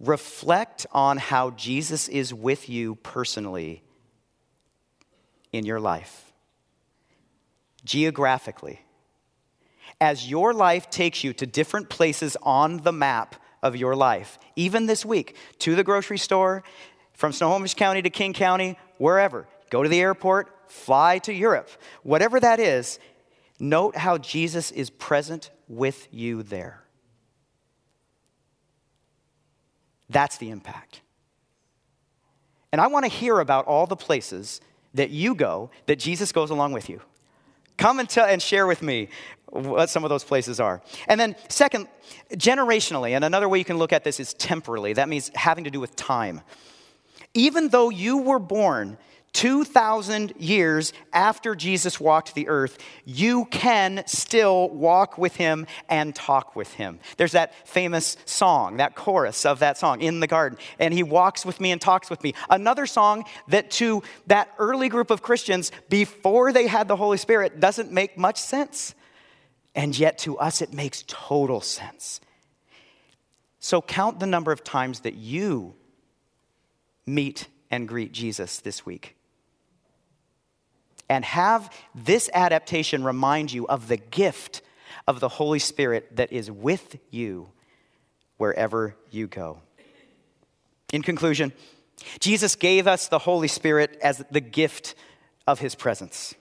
reflect 0.00 0.86
on 0.92 1.16
how 1.16 1.50
Jesus 1.50 2.08
is 2.08 2.34
with 2.34 2.68
you 2.68 2.96
personally 2.96 3.82
in 5.52 5.64
your 5.64 5.80
life, 5.80 6.32
geographically. 7.84 8.80
As 10.00 10.28
your 10.28 10.52
life 10.52 10.90
takes 10.90 11.22
you 11.22 11.32
to 11.34 11.46
different 11.46 11.88
places 11.88 12.36
on 12.42 12.78
the 12.78 12.92
map 12.92 13.36
of 13.62 13.76
your 13.76 13.94
life, 13.94 14.38
even 14.56 14.86
this 14.86 15.04
week, 15.04 15.36
to 15.60 15.76
the 15.76 15.84
grocery 15.84 16.18
store, 16.18 16.64
from 17.12 17.32
Snohomish 17.32 17.74
County 17.74 18.02
to 18.02 18.10
King 18.10 18.32
County, 18.32 18.76
wherever, 18.98 19.46
go 19.70 19.82
to 19.82 19.88
the 19.88 20.00
airport, 20.00 20.50
fly 20.68 21.18
to 21.18 21.32
Europe, 21.32 21.68
whatever 22.02 22.40
that 22.40 22.58
is, 22.58 22.98
note 23.62 23.96
how 23.96 24.18
Jesus 24.18 24.70
is 24.72 24.90
present 24.90 25.50
with 25.68 26.08
you 26.10 26.42
there. 26.42 26.82
That's 30.10 30.36
the 30.36 30.50
impact. 30.50 31.00
And 32.72 32.80
I 32.80 32.88
want 32.88 33.04
to 33.04 33.10
hear 33.10 33.38
about 33.38 33.66
all 33.66 33.86
the 33.86 33.96
places 33.96 34.60
that 34.94 35.10
you 35.10 35.34
go 35.34 35.70
that 35.86 35.98
Jesus 35.98 36.32
goes 36.32 36.50
along 36.50 36.72
with 36.72 36.90
you. 36.90 37.00
Come 37.78 38.00
and, 38.00 38.08
tell, 38.08 38.26
and 38.26 38.42
share 38.42 38.66
with 38.66 38.82
me 38.82 39.08
what 39.48 39.88
some 39.90 40.04
of 40.04 40.10
those 40.10 40.24
places 40.24 40.60
are. 40.60 40.82
And 41.08 41.18
then, 41.20 41.36
second, 41.48 41.88
generationally, 42.32 43.10
and 43.10 43.24
another 43.24 43.48
way 43.48 43.58
you 43.58 43.64
can 43.64 43.78
look 43.78 43.92
at 43.92 44.04
this 44.04 44.20
is 44.20 44.34
temporally. 44.34 44.92
That 44.92 45.08
means 45.08 45.30
having 45.34 45.64
to 45.64 45.70
do 45.70 45.80
with 45.80 45.94
time. 45.96 46.42
Even 47.34 47.68
though 47.68 47.90
you 47.90 48.18
were 48.18 48.38
born 48.38 48.98
2,000 49.32 50.34
years 50.38 50.92
after 51.12 51.54
Jesus 51.54 51.98
walked 51.98 52.34
the 52.34 52.48
earth, 52.48 52.78
you 53.06 53.46
can 53.46 54.04
still 54.06 54.68
walk 54.68 55.16
with 55.16 55.36
him 55.36 55.66
and 55.88 56.14
talk 56.14 56.54
with 56.54 56.74
him. 56.74 56.98
There's 57.16 57.32
that 57.32 57.66
famous 57.66 58.18
song, 58.26 58.76
that 58.76 58.94
chorus 58.94 59.46
of 59.46 59.60
that 59.60 59.78
song, 59.78 60.02
In 60.02 60.20
the 60.20 60.26
Garden, 60.26 60.58
and 60.78 60.92
he 60.92 61.02
walks 61.02 61.46
with 61.46 61.60
me 61.60 61.72
and 61.72 61.80
talks 61.80 62.10
with 62.10 62.22
me. 62.22 62.34
Another 62.50 62.84
song 62.84 63.24
that 63.48 63.70
to 63.72 64.02
that 64.26 64.52
early 64.58 64.90
group 64.90 65.10
of 65.10 65.22
Christians 65.22 65.72
before 65.88 66.52
they 66.52 66.66
had 66.66 66.86
the 66.86 66.96
Holy 66.96 67.18
Spirit 67.18 67.58
doesn't 67.58 67.90
make 67.90 68.18
much 68.18 68.38
sense. 68.38 68.94
And 69.74 69.98
yet 69.98 70.18
to 70.18 70.38
us, 70.38 70.60
it 70.60 70.74
makes 70.74 71.04
total 71.06 71.62
sense. 71.62 72.20
So 73.60 73.80
count 73.80 74.20
the 74.20 74.26
number 74.26 74.52
of 74.52 74.62
times 74.62 75.00
that 75.00 75.14
you 75.14 75.74
meet 77.06 77.48
and 77.70 77.88
greet 77.88 78.12
Jesus 78.12 78.58
this 78.60 78.84
week 78.84 79.16
and 81.08 81.24
have 81.24 81.72
this 81.94 82.30
adaptation 82.32 83.04
remind 83.04 83.52
you 83.52 83.66
of 83.66 83.88
the 83.88 83.96
gift 83.96 84.62
of 85.06 85.20
the 85.20 85.28
Holy 85.28 85.58
Spirit 85.58 86.16
that 86.16 86.32
is 86.32 86.50
with 86.50 86.96
you 87.10 87.48
wherever 88.36 88.96
you 89.10 89.26
go. 89.26 89.60
In 90.92 91.02
conclusion, 91.02 91.52
Jesus 92.20 92.56
gave 92.56 92.86
us 92.86 93.08
the 93.08 93.18
Holy 93.18 93.48
Spirit 93.48 93.98
as 94.02 94.24
the 94.30 94.40
gift 94.40 94.94
of 95.46 95.58
his 95.60 95.74
presence. 95.74 96.34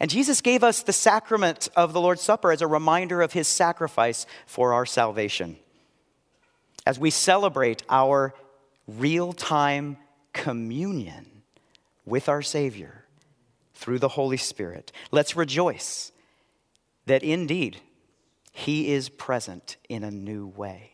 And 0.00 0.10
Jesus 0.10 0.40
gave 0.40 0.64
us 0.64 0.82
the 0.82 0.92
sacrament 0.92 1.68
of 1.76 1.92
the 1.92 2.00
Lord's 2.00 2.22
Supper 2.22 2.50
as 2.50 2.62
a 2.62 2.66
reminder 2.66 3.22
of 3.22 3.32
his 3.32 3.48
sacrifice 3.48 4.26
for 4.46 4.72
our 4.72 4.86
salvation. 4.86 5.56
As 6.84 6.98
we 6.98 7.10
celebrate 7.10 7.82
our 7.88 8.34
real 8.86 9.32
time 9.32 9.96
communion 10.32 11.42
with 12.04 12.28
our 12.28 12.42
Savior, 12.42 13.05
through 13.76 13.98
the 13.98 14.08
Holy 14.08 14.38
Spirit. 14.38 14.90
Let's 15.12 15.36
rejoice 15.36 16.10
that 17.04 17.22
indeed 17.22 17.80
He 18.52 18.90
is 18.92 19.08
present 19.08 19.76
in 19.88 20.02
a 20.02 20.10
new 20.10 20.46
way. 20.46 20.90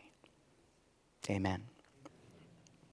Amen. 1.30 1.62